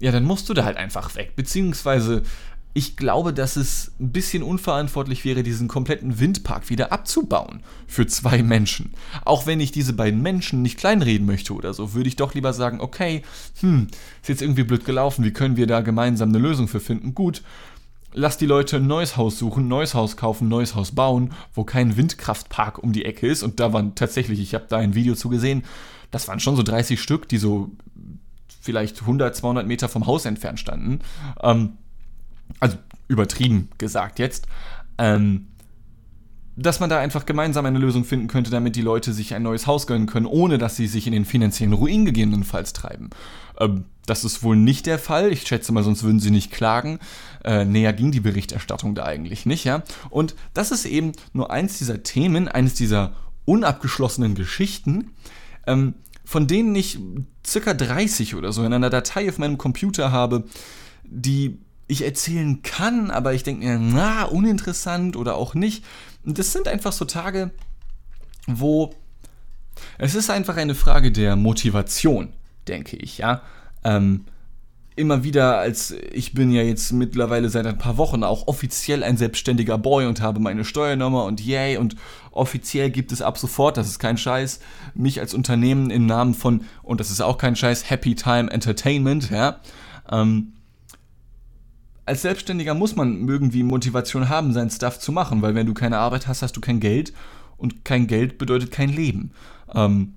ja, 0.00 0.12
dann 0.12 0.24
musst 0.24 0.48
du 0.48 0.54
da 0.54 0.64
halt 0.64 0.76
einfach 0.76 1.16
weg. 1.16 1.34
Beziehungsweise, 1.34 2.22
ich 2.72 2.96
glaube, 2.96 3.32
dass 3.32 3.56
es 3.56 3.92
ein 3.98 4.12
bisschen 4.12 4.42
unverantwortlich 4.44 5.24
wäre, 5.24 5.42
diesen 5.42 5.66
kompletten 5.66 6.20
Windpark 6.20 6.70
wieder 6.70 6.92
abzubauen 6.92 7.62
für 7.88 8.06
zwei 8.06 8.42
Menschen. 8.42 8.92
Auch 9.24 9.46
wenn 9.46 9.58
ich 9.58 9.72
diese 9.72 9.94
beiden 9.94 10.22
Menschen 10.22 10.62
nicht 10.62 10.78
kleinreden 10.78 11.26
möchte 11.26 11.54
oder 11.54 11.74
so, 11.74 11.94
würde 11.94 12.08
ich 12.08 12.16
doch 12.16 12.34
lieber 12.34 12.52
sagen, 12.52 12.80
okay, 12.80 13.22
hm, 13.60 13.88
ist 14.22 14.28
jetzt 14.28 14.42
irgendwie 14.42 14.62
blöd 14.62 14.84
gelaufen, 14.84 15.24
wie 15.24 15.32
können 15.32 15.56
wir 15.56 15.66
da 15.66 15.80
gemeinsam 15.80 16.28
eine 16.28 16.38
Lösung 16.38 16.68
für 16.68 16.80
finden? 16.80 17.14
Gut, 17.14 17.42
lass 18.12 18.38
die 18.38 18.46
Leute 18.46 18.76
ein 18.76 18.86
neues 18.86 19.16
Haus 19.16 19.38
suchen, 19.38 19.68
neues 19.68 19.94
Haus 19.94 20.16
kaufen, 20.16 20.48
neues 20.48 20.74
Haus 20.74 20.92
bauen, 20.92 21.32
wo 21.54 21.64
kein 21.64 21.96
Windkraftpark 21.96 22.78
um 22.78 22.92
die 22.92 23.04
Ecke 23.04 23.26
ist. 23.26 23.42
Und 23.42 23.60
da 23.60 23.72
waren 23.72 23.94
tatsächlich, 23.94 24.40
ich 24.40 24.54
habe 24.54 24.66
da 24.68 24.78
ein 24.78 24.94
Video 24.94 25.14
zu 25.14 25.28
gesehen, 25.28 25.64
das 26.10 26.28
waren 26.28 26.40
schon 26.40 26.56
so 26.56 26.62
30 26.62 27.00
Stück, 27.00 27.28
die 27.28 27.38
so 27.38 27.70
vielleicht 28.60 29.02
100, 29.02 29.36
200 29.36 29.66
Meter 29.66 29.88
vom 29.88 30.06
Haus 30.06 30.24
entfernt 30.24 30.58
standen. 30.58 31.00
Ähm, 31.42 31.74
also 32.60 32.76
übertrieben 33.08 33.68
gesagt 33.78 34.18
jetzt. 34.18 34.46
Ähm, 34.98 35.48
dass 36.56 36.80
man 36.80 36.90
da 36.90 36.98
einfach 36.98 37.24
gemeinsam 37.24 37.66
eine 37.66 37.78
Lösung 37.78 38.04
finden 38.04 38.26
könnte, 38.26 38.50
damit 38.50 38.74
die 38.74 38.82
Leute 38.82 39.12
sich 39.12 39.32
ein 39.32 39.44
neues 39.44 39.68
Haus 39.68 39.86
gönnen 39.86 40.06
können, 40.06 40.26
ohne 40.26 40.58
dass 40.58 40.74
sie 40.74 40.88
sich 40.88 41.06
in 41.06 41.12
den 41.12 41.24
finanziellen 41.24 41.72
Ruin 41.72 42.04
gegebenenfalls 42.04 42.72
treiben. 42.72 43.10
Ähm, 43.60 43.84
das 44.08 44.24
ist 44.24 44.42
wohl 44.42 44.56
nicht 44.56 44.86
der 44.86 44.98
Fall. 44.98 45.32
Ich 45.32 45.42
schätze 45.46 45.72
mal, 45.72 45.84
sonst 45.84 46.02
würden 46.02 46.20
sie 46.20 46.30
nicht 46.30 46.50
klagen. 46.50 46.98
Äh, 47.44 47.64
näher 47.64 47.92
ging 47.92 48.10
die 48.10 48.20
Berichterstattung 48.20 48.94
da 48.94 49.04
eigentlich 49.04 49.46
nicht, 49.46 49.64
ja. 49.64 49.82
Und 50.10 50.34
das 50.54 50.70
ist 50.70 50.86
eben 50.86 51.12
nur 51.32 51.50
eins 51.50 51.78
dieser 51.78 52.02
Themen, 52.02 52.48
eines 52.48 52.74
dieser 52.74 53.12
unabgeschlossenen 53.44 54.34
Geschichten, 54.34 55.12
ähm, 55.66 55.94
von 56.24 56.46
denen 56.46 56.74
ich 56.74 56.98
circa 57.46 57.72
30 57.74 58.34
oder 58.34 58.52
so 58.52 58.64
in 58.64 58.72
einer 58.72 58.90
Datei 58.90 59.28
auf 59.28 59.38
meinem 59.38 59.56
Computer 59.56 60.12
habe, 60.12 60.44
die 61.04 61.58
ich 61.86 62.04
erzählen 62.04 62.62
kann, 62.62 63.10
aber 63.10 63.32
ich 63.32 63.42
denke 63.42 63.64
mir, 63.64 63.78
na, 63.78 64.24
uninteressant 64.24 65.16
oder 65.16 65.36
auch 65.36 65.54
nicht. 65.54 65.84
Und 66.24 66.38
das 66.38 66.52
sind 66.52 66.68
einfach 66.68 66.92
so 66.92 67.06
Tage, 67.06 67.50
wo 68.46 68.94
es 69.96 70.14
ist 70.14 70.28
einfach 70.28 70.56
eine 70.56 70.74
Frage 70.74 71.12
der 71.12 71.36
Motivation, 71.36 72.32
denke 72.66 72.96
ich, 72.96 73.18
ja. 73.18 73.42
Ähm, 73.84 74.24
immer 74.96 75.22
wieder, 75.22 75.58
als 75.58 75.94
ich 76.12 76.34
bin 76.34 76.50
ja 76.50 76.62
jetzt 76.62 76.92
mittlerweile 76.92 77.48
seit 77.48 77.66
ein 77.66 77.78
paar 77.78 77.96
Wochen 77.96 78.24
auch 78.24 78.48
offiziell 78.48 79.04
ein 79.04 79.16
selbstständiger 79.16 79.78
Boy 79.78 80.06
und 80.06 80.20
habe 80.20 80.40
meine 80.40 80.64
Steuernummer 80.64 81.24
und 81.24 81.40
yay. 81.40 81.76
Und 81.76 81.94
offiziell 82.32 82.90
gibt 82.90 83.12
es 83.12 83.22
ab 83.22 83.38
sofort, 83.38 83.76
das 83.76 83.86
ist 83.86 83.98
kein 83.98 84.18
Scheiß, 84.18 84.60
mich 84.94 85.20
als 85.20 85.34
Unternehmen 85.34 85.90
im 85.90 86.06
Namen 86.06 86.34
von, 86.34 86.64
und 86.82 87.00
das 87.00 87.10
ist 87.10 87.20
auch 87.20 87.38
kein 87.38 87.56
Scheiß, 87.56 87.88
Happy 87.88 88.14
Time 88.14 88.50
Entertainment, 88.50 89.30
ja, 89.30 89.60
ähm, 90.10 90.54
als 92.08 92.22
Selbstständiger 92.22 92.72
muss 92.72 92.96
man 92.96 93.28
irgendwie 93.28 93.62
Motivation 93.62 94.30
haben, 94.30 94.54
sein 94.54 94.70
Stuff 94.70 94.98
zu 94.98 95.12
machen, 95.12 95.42
weil 95.42 95.54
wenn 95.54 95.66
du 95.66 95.74
keine 95.74 95.98
Arbeit 95.98 96.26
hast, 96.26 96.40
hast 96.40 96.56
du 96.56 96.60
kein 96.60 96.80
Geld. 96.80 97.12
Und 97.58 97.84
kein 97.84 98.06
Geld 98.06 98.38
bedeutet 98.38 98.70
kein 98.70 98.88
Leben. 98.88 99.32
Ähm, 99.74 100.14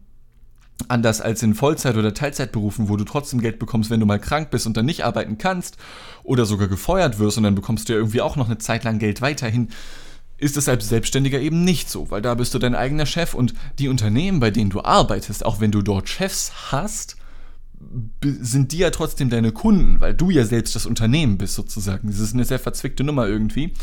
anders 0.88 1.22
als 1.22 1.44
in 1.44 1.56
Vollzeit- 1.56 1.98
oder 1.98 2.14
Teilzeitberufen, 2.14 2.90
wo 2.90 2.98
du 2.98 3.04
trotzdem 3.04 3.42
Geld 3.42 3.60
bekommst, 3.60 3.90
wenn 3.90 4.00
du 4.00 4.06
mal 4.06 4.20
krank 4.20 4.50
bist 4.52 4.68
und 4.68 4.78
dann 4.78 4.86
nicht 4.86 5.04
arbeiten 5.04 5.38
kannst 5.38 5.78
oder 6.24 6.46
sogar 6.46 6.68
gefeuert 6.68 7.20
wirst 7.20 7.38
und 7.38 7.44
dann 7.44 7.56
bekommst 7.56 7.90
du 7.90 7.94
ja 7.94 8.00
irgendwie 8.00 8.22
auch 8.22 8.36
noch 8.36 8.48
eine 8.48 8.58
Zeit 8.58 8.84
lang 8.84 9.00
Geld 9.00 9.22
weiterhin, 9.22 9.70
ist 10.38 10.58
es 10.58 10.68
als 10.68 10.90
Selbstständiger 10.90 11.40
eben 11.40 11.64
nicht 11.64 11.90
so, 11.90 12.10
weil 12.10 12.22
da 12.22 12.34
bist 12.34 12.54
du 12.54 12.60
dein 12.60 12.76
eigener 12.76 13.06
Chef 13.06 13.34
und 13.34 13.54
die 13.78 13.90
Unternehmen, 13.90 14.40
bei 14.40 14.50
denen 14.50 14.72
du 14.72 14.82
arbeitest, 14.82 15.46
auch 15.46 15.60
wenn 15.60 15.72
du 15.72 15.82
dort 15.82 16.10
Chefs 16.10 16.72
hast, 16.72 17.18
sind 18.24 18.72
die 18.72 18.80
ja 18.80 18.90
trotzdem 18.90 19.30
deine 19.30 19.52
Kunden, 19.52 20.00
weil 20.00 20.14
du 20.14 20.30
ja 20.30 20.46
selbst 20.46 20.76
das 20.76 20.86
Unternehmen 20.86 21.38
bist 21.38 21.56
sozusagen. 21.56 22.08
Das 22.08 22.20
ist 22.20 22.34
eine 22.34 22.46
sehr 22.46 22.60
verzwickte 22.60 23.04
Nummer 23.04 23.28
irgendwie. 23.28 23.74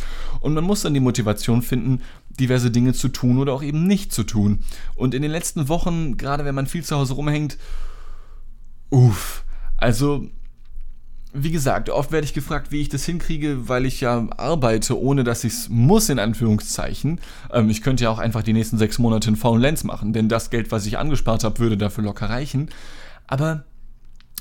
Und 0.40 0.54
man 0.54 0.64
muss 0.64 0.82
dann 0.82 0.94
die 0.94 1.00
Motivation 1.00 1.62
finden, 1.62 2.02
diverse 2.40 2.70
Dinge 2.70 2.92
zu 2.92 3.08
tun 3.08 3.38
oder 3.38 3.52
auch 3.52 3.62
eben 3.62 3.86
nicht 3.86 4.12
zu 4.12 4.24
tun. 4.24 4.60
Und 4.94 5.14
in 5.14 5.22
den 5.22 5.30
letzten 5.30 5.68
Wochen, 5.68 6.16
gerade 6.16 6.44
wenn 6.44 6.54
man 6.54 6.66
viel 6.66 6.84
zu 6.84 6.96
Hause 6.96 7.14
rumhängt, 7.14 7.58
uff, 8.90 9.44
also 9.76 10.28
wie 11.32 11.50
gesagt, 11.50 11.90
oft 11.90 12.10
werde 12.10 12.24
ich 12.24 12.32
gefragt, 12.32 12.72
wie 12.72 12.80
ich 12.80 12.88
das 12.88 13.04
hinkriege, 13.04 13.68
weil 13.68 13.84
ich 13.84 14.00
ja 14.00 14.26
arbeite, 14.36 14.98
ohne 14.98 15.24
dass 15.24 15.44
ich 15.44 15.52
es 15.52 15.68
muss, 15.68 16.08
in 16.08 16.18
Anführungszeichen. 16.18 17.20
Ähm, 17.52 17.68
ich 17.68 17.82
könnte 17.82 18.04
ja 18.04 18.10
auch 18.10 18.18
einfach 18.18 18.42
die 18.42 18.54
nächsten 18.54 18.78
sechs 18.78 18.98
Monate 18.98 19.28
einen 19.28 19.36
faulen 19.36 19.60
Lens 19.60 19.84
machen, 19.84 20.12
denn 20.12 20.28
das 20.28 20.50
Geld, 20.50 20.72
was 20.72 20.86
ich 20.86 20.98
angespart 20.98 21.44
habe, 21.44 21.58
würde 21.58 21.76
dafür 21.76 22.04
locker 22.04 22.30
reichen. 22.30 22.70
Aber 23.26 23.64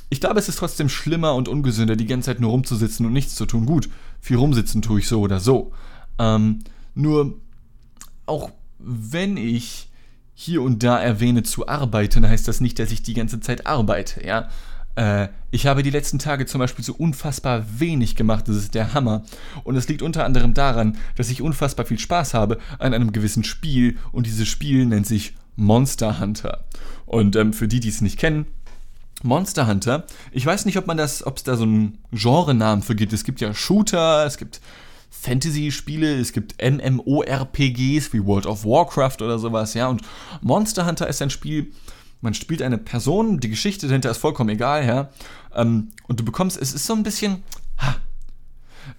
ich 0.10 0.21
glaube, 0.21 0.39
es 0.39 0.47
ist 0.47 0.60
trotzdem 0.60 0.88
schlimmer 0.88 1.36
und 1.36 1.49
ungesünder, 1.49 1.97
die 1.97 2.05
ganze 2.05 2.27
Zeit 2.27 2.39
nur 2.39 2.51
rumzusitzen 2.51 3.05
und 3.05 3.13
nichts 3.13 3.36
zu 3.36 3.45
tun. 3.45 3.65
Gut, 3.65 3.89
viel 4.21 4.38
rumsitzen 4.38 4.81
tue 4.81 4.99
ich 4.99 5.07
so 5.07 5.19
oder 5.19 5.41
so. 5.41 5.73
Ähm, 6.19 6.60
nur, 6.95 7.38
auch 8.27 8.51
wenn 8.79 9.37
ich 9.37 9.89
hier 10.35 10.61
und 10.61 10.83
da 10.83 10.99
erwähne 10.99 11.43
zu 11.43 11.67
arbeiten, 11.67 12.27
heißt 12.27 12.47
das 12.47 12.61
nicht, 12.61 12.77
dass 12.77 12.91
ich 12.91 13.01
die 13.01 13.15
ganze 13.15 13.39
Zeit 13.39 13.65
arbeite, 13.65 14.25
ja. 14.25 14.49
Äh, 14.95 15.29
ich 15.49 15.65
habe 15.65 15.83
die 15.83 15.89
letzten 15.89 16.19
Tage 16.19 16.45
zum 16.45 16.59
Beispiel 16.59 16.85
so 16.85 16.93
unfassbar 16.93 17.65
wenig 17.79 18.15
gemacht, 18.15 18.47
das 18.47 18.57
ist 18.57 18.75
der 18.75 18.93
Hammer. 18.93 19.23
Und 19.63 19.75
es 19.75 19.87
liegt 19.87 20.01
unter 20.01 20.25
anderem 20.25 20.53
daran, 20.53 20.97
dass 21.15 21.29
ich 21.29 21.41
unfassbar 21.41 21.85
viel 21.85 21.99
Spaß 21.99 22.33
habe 22.33 22.59
an 22.79 22.93
einem 22.93 23.13
gewissen 23.13 23.43
Spiel 23.43 23.97
und 24.11 24.27
dieses 24.27 24.47
Spiel 24.47 24.85
nennt 24.85 25.07
sich 25.07 25.33
Monster 25.55 26.19
Hunter. 26.19 26.65
Und 27.05 27.35
ähm, 27.35 27.53
für 27.53 27.67
die, 27.67 27.79
die 27.79 27.89
es 27.89 28.01
nicht 28.01 28.19
kennen, 28.19 28.45
Monster 29.23 29.65
Hunter. 29.67 30.05
Ich 30.31 30.45
weiß 30.45 30.65
nicht, 30.65 30.77
ob 30.77 30.85
man 30.85 30.97
das, 30.97 31.25
ob 31.25 31.37
es 31.37 31.43
da 31.43 31.55
so 31.57 31.63
einen 31.63 31.97
Genrenamen 32.11 32.83
für 32.83 32.95
gibt. 32.95 33.13
Es 33.13 33.23
gibt 33.23 33.41
ja 33.41 33.53
Shooter, 33.53 34.25
es 34.25 34.37
gibt 34.37 34.61
Fantasy-Spiele, 35.09 36.19
es 36.19 36.31
gibt 36.31 36.55
MMORPGs 36.61 38.13
wie 38.13 38.25
World 38.25 38.45
of 38.45 38.65
Warcraft 38.65 39.21
oder 39.21 39.39
sowas, 39.39 39.73
ja. 39.73 39.87
Und 39.87 40.01
Monster 40.41 40.85
Hunter 40.85 41.07
ist 41.07 41.21
ein 41.21 41.29
Spiel, 41.29 41.71
man 42.21 42.33
spielt 42.33 42.61
eine 42.61 42.77
Person, 42.77 43.39
die 43.39 43.49
Geschichte 43.49 43.87
dahinter 43.87 44.11
ist 44.11 44.17
vollkommen 44.17 44.49
egal, 44.49 44.85
ja. 44.85 45.09
Ähm, 45.55 45.89
und 46.07 46.19
du 46.19 46.25
bekommst, 46.25 46.59
es 46.61 46.73
ist 46.73 46.85
so 46.85 46.93
ein 46.93 47.03
bisschen, 47.03 47.43
Ha. 47.81 47.95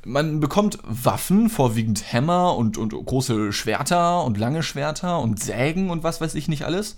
Man 0.04 0.40
bekommt 0.40 0.78
Waffen, 0.82 1.48
vorwiegend 1.48 2.12
Hämmer 2.12 2.56
und, 2.56 2.76
und 2.76 2.92
große 2.92 3.52
Schwerter 3.52 4.22
und 4.24 4.38
lange 4.38 4.62
Schwerter 4.62 5.20
und 5.20 5.40
Sägen 5.40 5.90
und 5.90 6.02
was 6.02 6.20
weiß 6.20 6.34
ich 6.34 6.48
nicht 6.48 6.64
alles. 6.64 6.96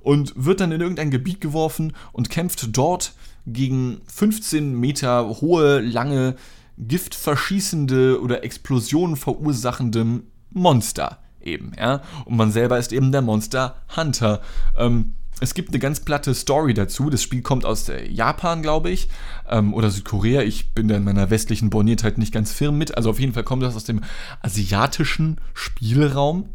Und 0.00 0.32
wird 0.36 0.60
dann 0.60 0.72
in 0.72 0.80
irgendein 0.80 1.10
Gebiet 1.10 1.40
geworfen 1.40 1.92
und 2.12 2.30
kämpft 2.30 2.76
dort 2.76 3.12
gegen 3.46 4.00
15 4.06 4.78
Meter 4.78 5.28
hohe, 5.40 5.80
lange, 5.80 6.36
giftverschießende 6.78 8.20
oder 8.20 8.44
Explosionen 8.44 9.16
verursachende 9.16 10.22
Monster 10.50 11.18
eben, 11.48 11.72
ja. 11.78 12.02
Und 12.24 12.36
man 12.36 12.52
selber 12.52 12.78
ist 12.78 12.92
eben 12.92 13.12
der 13.12 13.22
Monster 13.22 13.76
Hunter. 13.96 14.40
Ähm, 14.76 15.14
es 15.40 15.54
gibt 15.54 15.70
eine 15.70 15.78
ganz 15.78 16.00
platte 16.00 16.34
Story 16.34 16.74
dazu. 16.74 17.10
Das 17.10 17.22
Spiel 17.22 17.42
kommt 17.42 17.64
aus 17.64 17.90
Japan, 18.08 18.62
glaube 18.62 18.90
ich, 18.90 19.08
ähm, 19.48 19.72
oder 19.72 19.90
Südkorea. 19.90 20.42
Ich 20.42 20.74
bin 20.74 20.88
da 20.88 20.96
in 20.96 21.04
meiner 21.04 21.30
westlichen 21.30 21.70
Borniertheit 21.70 22.18
nicht 22.18 22.32
ganz 22.32 22.52
firm 22.52 22.76
mit. 22.76 22.96
Also 22.96 23.10
auf 23.10 23.20
jeden 23.20 23.32
Fall 23.32 23.44
kommt 23.44 23.62
das 23.62 23.76
aus 23.76 23.84
dem 23.84 24.02
asiatischen 24.42 25.40
Spielraum. 25.54 26.48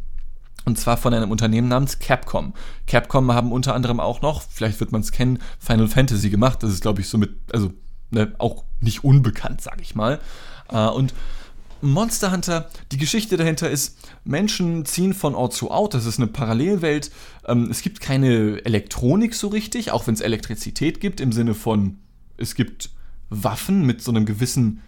Und 0.65 0.77
zwar 0.77 0.95
von 0.95 1.13
einem 1.13 1.31
Unternehmen 1.31 1.67
namens 1.67 1.99
Capcom. 1.99 2.53
Capcom 2.87 3.33
haben 3.33 3.51
unter 3.51 3.75
anderem 3.75 3.99
auch 3.99 4.21
noch, 4.21 4.41
vielleicht 4.41 4.79
wird 4.79 4.93
man 4.93 5.01
es 5.01 5.11
kennen, 5.11 5.39
Final 5.59 5.89
Fantasy 5.89 6.29
gemacht. 6.29 6.63
Das 6.63 6.71
ist, 6.71 6.81
glaube 6.81 7.01
ich, 7.01 7.09
somit, 7.09 7.31
also 7.51 7.73
ne, 8.13 8.33
auch 8.37 8.63
nicht 8.79 9.03
unbekannt, 9.03 9.61
sage 9.61 9.81
ich 9.81 9.95
mal. 9.95 10.19
Äh, 10.69 10.87
und 10.87 11.13
Monster 11.81 12.31
Hunter, 12.31 12.69
die 12.93 12.97
Geschichte 12.97 13.35
dahinter 13.35 13.69
ist, 13.69 13.97
Menschen 14.23 14.85
ziehen 14.85 15.13
von 15.13 15.35
Ort 15.35 15.53
zu 15.53 15.69
Ort, 15.69 15.93
das 15.93 16.05
ist 16.05 16.17
eine 16.17 16.27
Parallelwelt. 16.27 17.11
Ähm, 17.45 17.69
es 17.69 17.81
gibt 17.81 17.99
keine 17.99 18.63
Elektronik 18.65 19.35
so 19.35 19.49
richtig, 19.49 19.91
auch 19.91 20.07
wenn 20.07 20.13
es 20.13 20.21
Elektrizität 20.21 21.01
gibt, 21.01 21.19
im 21.19 21.33
Sinne 21.33 21.53
von, 21.53 21.97
es 22.37 22.55
gibt 22.55 22.89
Waffen 23.29 23.85
mit 23.85 24.01
so 24.01 24.11
einem 24.11 24.25
gewissen 24.25 24.81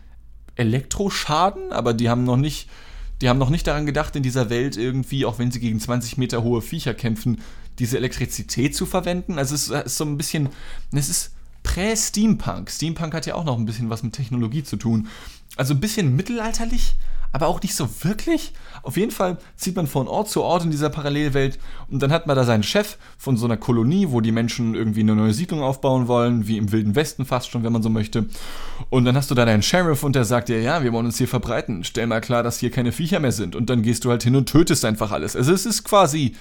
Elektroschaden, 0.55 1.73
aber 1.73 1.93
die 1.93 2.09
haben 2.09 2.23
noch 2.23 2.37
nicht, 2.37 2.69
die 3.21 3.27
haben 3.27 3.39
noch 3.39 3.49
nicht 3.49 3.67
daran 3.67 3.85
gedacht, 3.85 4.15
in 4.15 4.23
dieser 4.23 4.49
Welt 4.49 4.77
irgendwie, 4.77 5.25
auch 5.25 5.37
wenn 5.37 5.51
sie 5.51 5.59
gegen 5.59 5.81
20 5.81 6.17
Meter 6.17 6.43
hohe 6.43 6.61
Viecher 6.61 6.93
kämpfen, 6.93 7.41
diese 7.77 7.97
Elektrizität 7.97 8.73
zu 8.73 8.85
verwenden. 8.85 9.37
Also 9.37 9.53
es 9.53 9.69
ist 9.69 9.97
so 9.97 10.05
ein 10.05 10.15
bisschen, 10.15 10.47
es 10.93 11.09
ist 11.09 11.34
Prä-Steampunk. 11.75 12.71
Steampunk 12.71 13.13
hat 13.13 13.25
ja 13.25 13.35
auch 13.35 13.43
noch 13.43 13.57
ein 13.57 13.65
bisschen 13.65 13.89
was 13.89 14.01
mit 14.01 14.13
Technologie 14.13 14.63
zu 14.63 14.77
tun. 14.77 15.09
Also 15.57 15.73
ein 15.73 15.81
bisschen 15.81 16.15
mittelalterlich, 16.15 16.95
aber 17.33 17.47
auch 17.47 17.61
nicht 17.61 17.75
so 17.75 17.89
wirklich. 18.01 18.53
Auf 18.81 18.95
jeden 18.95 19.11
Fall 19.11 19.37
zieht 19.57 19.75
man 19.75 19.85
von 19.85 20.07
Ort 20.07 20.29
zu 20.29 20.41
Ort 20.41 20.63
in 20.63 20.71
dieser 20.71 20.89
Parallelwelt 20.89 21.59
und 21.89 22.01
dann 22.01 22.13
hat 22.13 22.27
man 22.27 22.37
da 22.37 22.45
seinen 22.45 22.63
Chef 22.63 22.97
von 23.17 23.35
so 23.35 23.45
einer 23.45 23.57
Kolonie, 23.57 24.07
wo 24.11 24.21
die 24.21 24.31
Menschen 24.31 24.73
irgendwie 24.73 25.01
eine 25.01 25.15
neue 25.15 25.33
Siedlung 25.33 25.61
aufbauen 25.61 26.07
wollen, 26.07 26.47
wie 26.47 26.57
im 26.57 26.71
Wilden 26.71 26.95
Westen 26.95 27.25
fast 27.25 27.49
schon, 27.49 27.65
wenn 27.65 27.73
man 27.73 27.83
so 27.83 27.89
möchte. 27.89 28.25
Und 28.89 29.03
dann 29.03 29.17
hast 29.17 29.29
du 29.29 29.35
da 29.35 29.43
deinen 29.43 29.61
Sheriff 29.61 30.03
und 30.03 30.15
der 30.15 30.23
sagt 30.23 30.47
dir, 30.47 30.61
ja, 30.61 30.81
wir 30.81 30.93
wollen 30.93 31.07
uns 31.07 31.17
hier 31.17 31.27
verbreiten, 31.27 31.83
stell 31.83 32.07
mal 32.07 32.21
klar, 32.21 32.41
dass 32.41 32.57
hier 32.57 32.71
keine 32.71 32.93
Viecher 32.93 33.19
mehr 33.19 33.33
sind. 33.33 33.53
Und 33.53 33.69
dann 33.69 33.81
gehst 33.81 34.05
du 34.05 34.11
halt 34.11 34.23
hin 34.23 34.37
und 34.37 34.47
tötest 34.47 34.85
einfach 34.85 35.11
alles. 35.11 35.35
Also 35.35 35.51
es 35.51 35.65
ist 35.65 35.83
quasi 35.83 36.35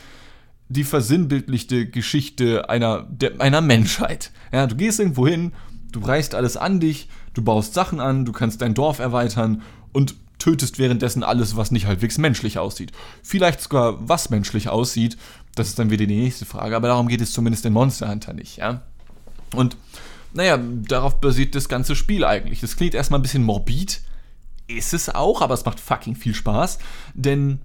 die 0.68 0.84
versinnbildlichte 0.84 1.86
Geschichte 1.86 2.68
einer, 2.68 3.02
der, 3.10 3.40
einer 3.40 3.60
Menschheit. 3.60 4.30
Ja, 4.52 4.66
du 4.66 4.76
gehst 4.76 4.98
irgendwo 4.98 5.26
hin, 5.26 5.52
du 5.92 6.00
reißt 6.00 6.34
alles 6.34 6.56
an 6.56 6.80
dich, 6.80 7.08
du 7.34 7.42
baust 7.42 7.74
Sachen 7.74 8.00
an, 8.00 8.24
du 8.24 8.32
kannst 8.32 8.62
dein 8.62 8.74
Dorf 8.74 8.98
erweitern 8.98 9.62
und 9.92 10.14
tötest 10.38 10.78
währenddessen 10.78 11.22
alles, 11.22 11.56
was 11.56 11.70
nicht 11.70 11.86
halbwegs 11.86 12.18
menschlich 12.18 12.58
aussieht. 12.58 12.92
Vielleicht 13.22 13.60
sogar, 13.60 14.08
was 14.08 14.30
menschlich 14.30 14.68
aussieht, 14.68 15.16
das 15.54 15.68
ist 15.68 15.78
dann 15.78 15.90
wieder 15.90 16.06
die 16.06 16.16
nächste 16.16 16.44
Frage, 16.44 16.76
aber 16.76 16.88
darum 16.88 17.08
geht 17.08 17.20
es 17.20 17.32
zumindest 17.32 17.64
in 17.64 17.72
Monster 17.72 18.10
Hunter 18.10 18.32
nicht, 18.32 18.56
ja. 18.56 18.82
Und 19.54 19.76
naja, 20.32 20.58
darauf 20.58 21.20
basiert 21.20 21.54
das 21.54 21.68
ganze 21.68 21.94
Spiel 21.94 22.24
eigentlich. 22.24 22.60
Das 22.60 22.76
klingt 22.76 22.94
erstmal 22.94 23.20
ein 23.20 23.22
bisschen 23.22 23.44
morbid, 23.44 24.02
ist 24.66 24.92
es 24.92 25.14
auch, 25.14 25.42
aber 25.42 25.54
es 25.54 25.64
macht 25.64 25.78
fucking 25.78 26.16
viel 26.16 26.34
Spaß, 26.34 26.78
denn 27.14 27.60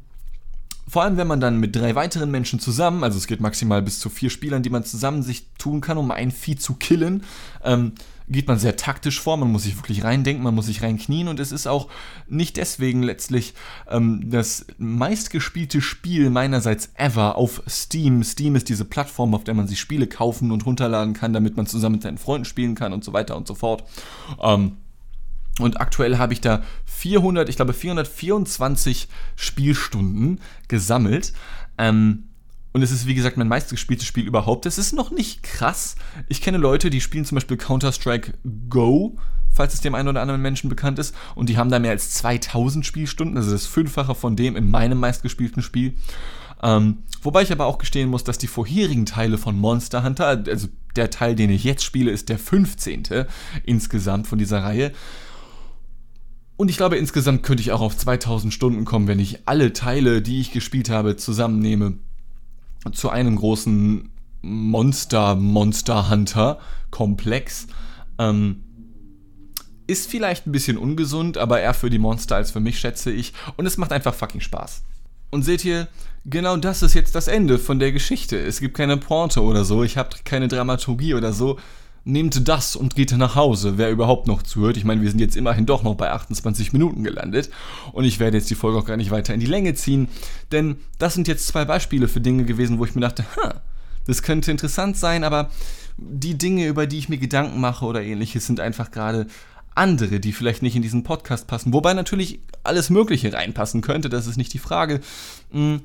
vor 0.90 1.04
allem, 1.04 1.18
wenn 1.18 1.28
man 1.28 1.40
dann 1.40 1.58
mit 1.58 1.76
drei 1.76 1.96
weiteren 1.96 2.32
Menschen 2.32 2.60
zusammen, 2.60 3.04
also 3.04 3.18
es 3.18 3.28
geht 3.28 3.42
maximal 3.42 3.82
bis 3.82 4.00
zu 4.00 4.10
vier 4.10 4.30
Spielern, 4.30 4.64
die 4.64 4.70
man 4.70 4.84
zusammen 4.84 5.24
sich 5.24 5.48
tun 5.58 5.82
kann, 5.82 5.98
um 5.98 6.12
ein 6.12 6.32
Vieh 6.32 6.56
zu 6.56 6.74
killen, 6.76 7.24
ähm, 7.64 7.94
geht 8.28 8.48
man 8.48 8.60
sehr 8.60 8.76
taktisch 8.76 9.20
vor, 9.20 9.38
man 9.38 9.52
muss 9.52 9.64
sich 9.64 9.76
wirklich 9.78 10.04
reindenken, 10.04 10.44
man 10.44 10.54
muss 10.54 10.68
sich 10.68 10.82
reinknien 10.82 11.28
und 11.28 11.40
es 11.40 11.52
ist 11.52 11.68
auch 11.68 11.90
nicht 12.28 12.58
deswegen 12.58 13.02
letztlich 13.04 13.54
ähm, 13.90 14.30
das 14.30 14.68
meistgespielte 14.78 15.82
Spiel 15.82 16.30
meinerseits 16.30 16.92
ever 16.96 17.36
auf 17.36 17.64
Steam. 17.68 18.24
Steam 18.24 18.56
ist 18.56 18.70
diese 18.70 18.86
Plattform, 18.86 19.34
auf 19.34 19.44
der 19.44 19.56
man 19.56 19.68
sich 19.68 19.80
Spiele 19.80 20.08
kaufen 20.08 20.52
und 20.52 20.66
runterladen 20.66 21.14
kann, 21.14 21.34
damit 21.34 21.58
man 21.58 21.66
zusammen 21.66 21.96
mit 21.96 22.04
seinen 22.04 22.20
Freunden 22.20 22.46
spielen 22.46 22.76
kann 22.76 22.94
und 22.94 23.04
so 23.04 23.14
weiter 23.14 23.36
und 23.36 23.48
so 23.48 23.56
fort. 23.56 23.84
Ähm, 24.42 24.74
und 25.60 25.80
aktuell 25.80 26.18
habe 26.18 26.34
ich 26.34 26.42
da 26.42 26.64
400, 26.86 27.50
ich 27.50 27.56
glaube 27.56 27.74
424 27.74 29.08
Spielstunden 29.36 30.40
gesammelt. 30.68 31.34
Ähm, 31.78 32.26
und 32.72 32.84
es 32.84 32.92
ist, 32.92 33.08
wie 33.08 33.16
gesagt, 33.16 33.38
mein 33.38 33.48
meistgespieltes 33.48 34.08
Spiel 34.08 34.26
überhaupt. 34.26 34.66
Es 34.66 34.78
ist 34.78 34.94
noch 34.94 35.12
nicht 35.12 35.42
krass. 35.42 35.96
Ich 36.28 36.42
kenne 36.42 36.58
Leute, 36.58 36.90
die 36.90 37.02
spielen 37.02 37.26
zum 37.26 37.36
Beispiel 37.36 37.58
Counter-Strike 37.58 38.34
Go, 38.70 39.18
falls 39.52 39.74
es 39.74 39.82
dem 39.82 39.96
einen 39.96 40.08
oder 40.08 40.22
anderen 40.22 40.42
Menschen 40.42 40.70
bekannt 40.70 41.00
ist. 41.00 41.16
Und 41.34 41.50
die 41.50 41.58
haben 41.58 41.72
da 41.72 41.80
mehr 41.80 41.92
als 41.92 42.12
2000 42.12 42.86
Spielstunden. 42.86 43.38
Also 43.38 43.52
das 43.52 43.66
Fünffache 43.66 44.14
von 44.14 44.36
dem 44.36 44.56
in 44.56 44.70
meinem 44.70 45.00
meistgespielten 45.00 45.64
Spiel. 45.64 45.96
Ähm, 46.62 47.00
wobei 47.24 47.42
ich 47.42 47.52
aber 47.52 47.66
auch 47.66 47.80
gestehen 47.80 48.10
muss, 48.10 48.24
dass 48.24 48.38
die 48.38 48.48
vorherigen 48.48 49.06
Teile 49.06 49.38
von 49.38 49.58
Monster 49.58 50.04
Hunter, 50.04 50.28
also 50.28 50.68
der 50.96 51.10
Teil, 51.10 51.36
den 51.36 51.50
ich 51.50 51.64
jetzt 51.64 51.84
spiele, 51.84 52.12
ist 52.12 52.30
der 52.30 52.38
15. 52.38 53.26
insgesamt 53.64 54.28
von 54.28 54.38
dieser 54.38 54.64
Reihe. 54.64 54.92
Und 56.60 56.68
ich 56.68 56.76
glaube, 56.76 56.98
insgesamt 56.98 57.44
könnte 57.44 57.62
ich 57.62 57.72
auch 57.72 57.80
auf 57.80 57.96
2000 57.96 58.54
Stunden 58.54 58.84
kommen, 58.84 59.08
wenn 59.08 59.18
ich 59.18 59.48
alle 59.48 59.72
Teile, 59.72 60.22
die 60.22 60.42
ich 60.42 60.52
gespielt 60.52 60.90
habe, 60.90 61.16
zusammennehme 61.16 61.94
zu 62.92 63.10
einem 63.10 63.38
großen 63.38 64.10
Monster, 64.42 65.36
Monster 65.38 66.10
Hunter 66.10 66.60
Komplex. 66.92 67.68
Ähm, 68.18 68.66
ist 69.88 70.10
vielleicht 70.10 70.48
ein 70.48 70.52
bisschen 70.52 70.78
ungesund, 70.78 71.38
aber 71.38 71.62
eher 71.62 71.74
für 71.74 71.90
die 71.90 71.98
Monster 71.98 72.36
als 72.36 72.52
für 72.52 72.60
mich, 72.60 72.78
schätze 72.78 73.10
ich. 73.10 73.32
Und 73.56 73.66
es 73.66 73.78
macht 73.78 73.94
einfach 73.94 74.14
fucking 74.14 74.42
Spaß. 74.42 74.84
Und 75.30 75.44
seht 75.44 75.64
ihr, 75.64 75.88
genau 76.26 76.58
das 76.58 76.84
ist 76.84 76.94
jetzt 76.94 77.16
das 77.16 77.30
Ende 77.30 77.58
von 77.58 77.80
der 77.80 77.94
Geschichte. 77.94 78.38
Es 78.38 78.60
gibt 78.60 78.76
keine 78.76 78.98
Pointe 78.98 79.42
oder 79.44 79.64
so, 79.64 79.86
ich 79.86 79.96
habe 79.96 80.10
keine 80.26 80.50
Dramaturgie 80.50 81.14
oder 81.14 81.32
so 81.32 81.58
nehmt 82.04 82.48
das 82.48 82.76
und 82.76 82.96
geht 82.96 83.12
nach 83.12 83.36
Hause, 83.36 83.78
wer 83.78 83.92
überhaupt 83.92 84.28
noch 84.28 84.44
zuhört. 84.44 84.78
Ich 84.78 84.86
meine, 84.86 85.02
wir 85.02 85.10
sind 85.10 85.20
jetzt 85.20 85.36
immerhin 85.36 85.66
doch 85.66 85.84
noch 85.84 85.96
bei 85.96 86.12
28 86.12 86.74
Minuten 86.74 87.04
gelandet 87.04 87.50
und 87.92 88.06
ich 88.06 88.20
werde 88.20 88.38
jetzt 88.38 88.50
die 88.50 88.56
Folge 88.56 88.80
auch 88.80 88.86
gar 88.86 88.98
nicht 88.98 89.12
weiter 89.12 89.34
in 89.34 89.40
die 89.40 89.46
Länge 89.46 89.74
ziehen, 89.74 90.08
denn 90.52 90.78
das 90.98 91.14
sind 91.14 91.28
jetzt 91.28 91.48
zwei 91.48 91.66
Beispiele 91.66 92.08
für 92.08 92.22
Dinge 92.22 92.46
gewesen, 92.46 92.80
wo 92.80 92.86
ich 92.86 92.96
mir 92.96 93.02
dachte, 93.02 93.26
ha, 93.38 93.62
das 94.06 94.24
könnte 94.24 94.52
interessant 94.52 94.98
sein, 94.98 95.24
aber 95.24 95.50
die 95.98 96.38
Dinge, 96.38 96.68
über 96.68 96.88
die 96.88 96.98
ich 96.98 97.10
mir 97.10 97.18
Gedanken 97.18 97.60
mache 97.60 97.86
oder 97.86 98.02
ähnliches, 98.02 98.48
sind 98.48 98.60
einfach 98.60 98.92
gerade 98.92 99.28
andere, 99.76 100.20
die 100.20 100.34
vielleicht 100.34 100.62
nicht 100.62 100.76
in 100.76 100.82
diesen 100.82 101.04
Podcast 101.04 101.48
passen. 101.48 101.74
Wobei 101.74 101.94
natürlich 101.94 102.40
alles 102.64 102.90
Mögliche 102.90 103.32
reinpassen 103.34 103.82
könnte, 103.82 104.10
das 104.10 104.28
ist 104.28 104.38
nicht 104.38 104.54
die 104.54 104.60
Frage. 104.60 105.02
Hm 105.52 105.82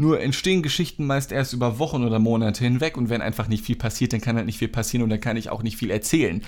nur 0.00 0.20
entstehen 0.20 0.62
Geschichten 0.62 1.06
meist 1.06 1.30
erst 1.30 1.52
über 1.52 1.78
Wochen 1.78 2.04
oder 2.04 2.18
Monate 2.18 2.64
hinweg 2.64 2.96
und 2.96 3.10
wenn 3.10 3.20
einfach 3.20 3.48
nicht 3.48 3.62
viel 3.62 3.76
passiert, 3.76 4.14
dann 4.14 4.22
kann 4.22 4.36
halt 4.36 4.46
nicht 4.46 4.58
viel 4.58 4.68
passieren 4.68 5.04
und 5.04 5.10
dann 5.10 5.20
kann 5.20 5.36
ich 5.36 5.50
auch 5.50 5.62
nicht 5.62 5.76
viel 5.76 5.90
erzählen. 5.90 6.42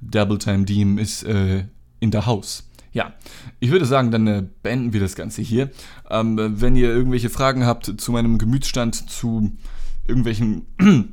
Double 0.00 0.38
Time 0.38 0.64
Team 0.64 0.96
ist 0.96 1.24
äh, 1.24 1.64
in 1.98 2.12
der 2.12 2.26
Haus. 2.26 2.70
Ja, 2.92 3.12
ich 3.58 3.72
würde 3.72 3.84
sagen, 3.84 4.12
dann 4.12 4.26
äh, 4.28 4.44
beenden 4.62 4.92
wir 4.92 5.00
das 5.00 5.16
Ganze 5.16 5.42
hier. 5.42 5.72
Ähm, 6.08 6.38
wenn 6.60 6.76
ihr 6.76 6.88
irgendwelche 6.88 7.30
Fragen 7.30 7.66
habt 7.66 8.00
zu 8.00 8.12
meinem 8.12 8.38
Gemütsstand, 8.38 9.10
zu 9.10 9.50
irgendwelchen... 10.06 10.62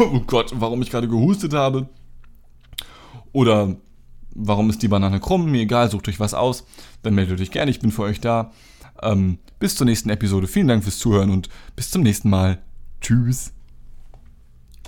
oh 0.00 0.20
Gott, 0.26 0.52
warum 0.56 0.82
ich 0.82 0.90
gerade 0.90 1.06
gehustet 1.06 1.54
habe. 1.54 1.88
Oder 3.30 3.76
warum 4.34 4.68
ist 4.68 4.82
die 4.82 4.88
Banane 4.88 5.20
krumm? 5.20 5.48
Mir 5.48 5.62
egal, 5.62 5.88
sucht 5.88 6.08
euch 6.08 6.18
was 6.18 6.34
aus. 6.34 6.66
Dann 7.02 7.14
meldet 7.14 7.40
euch 7.40 7.52
gerne, 7.52 7.70
ich 7.70 7.78
bin 7.78 7.92
für 7.92 8.02
euch 8.02 8.20
da. 8.20 8.50
Ähm, 9.00 9.38
bis 9.60 9.76
zur 9.76 9.84
nächsten 9.84 10.10
Episode. 10.10 10.48
Vielen 10.48 10.66
Dank 10.66 10.82
fürs 10.82 10.98
Zuhören 10.98 11.30
und 11.30 11.48
bis 11.76 11.90
zum 11.90 12.02
nächsten 12.02 12.28
Mal. 12.28 12.58
Tschüss. 13.00 13.52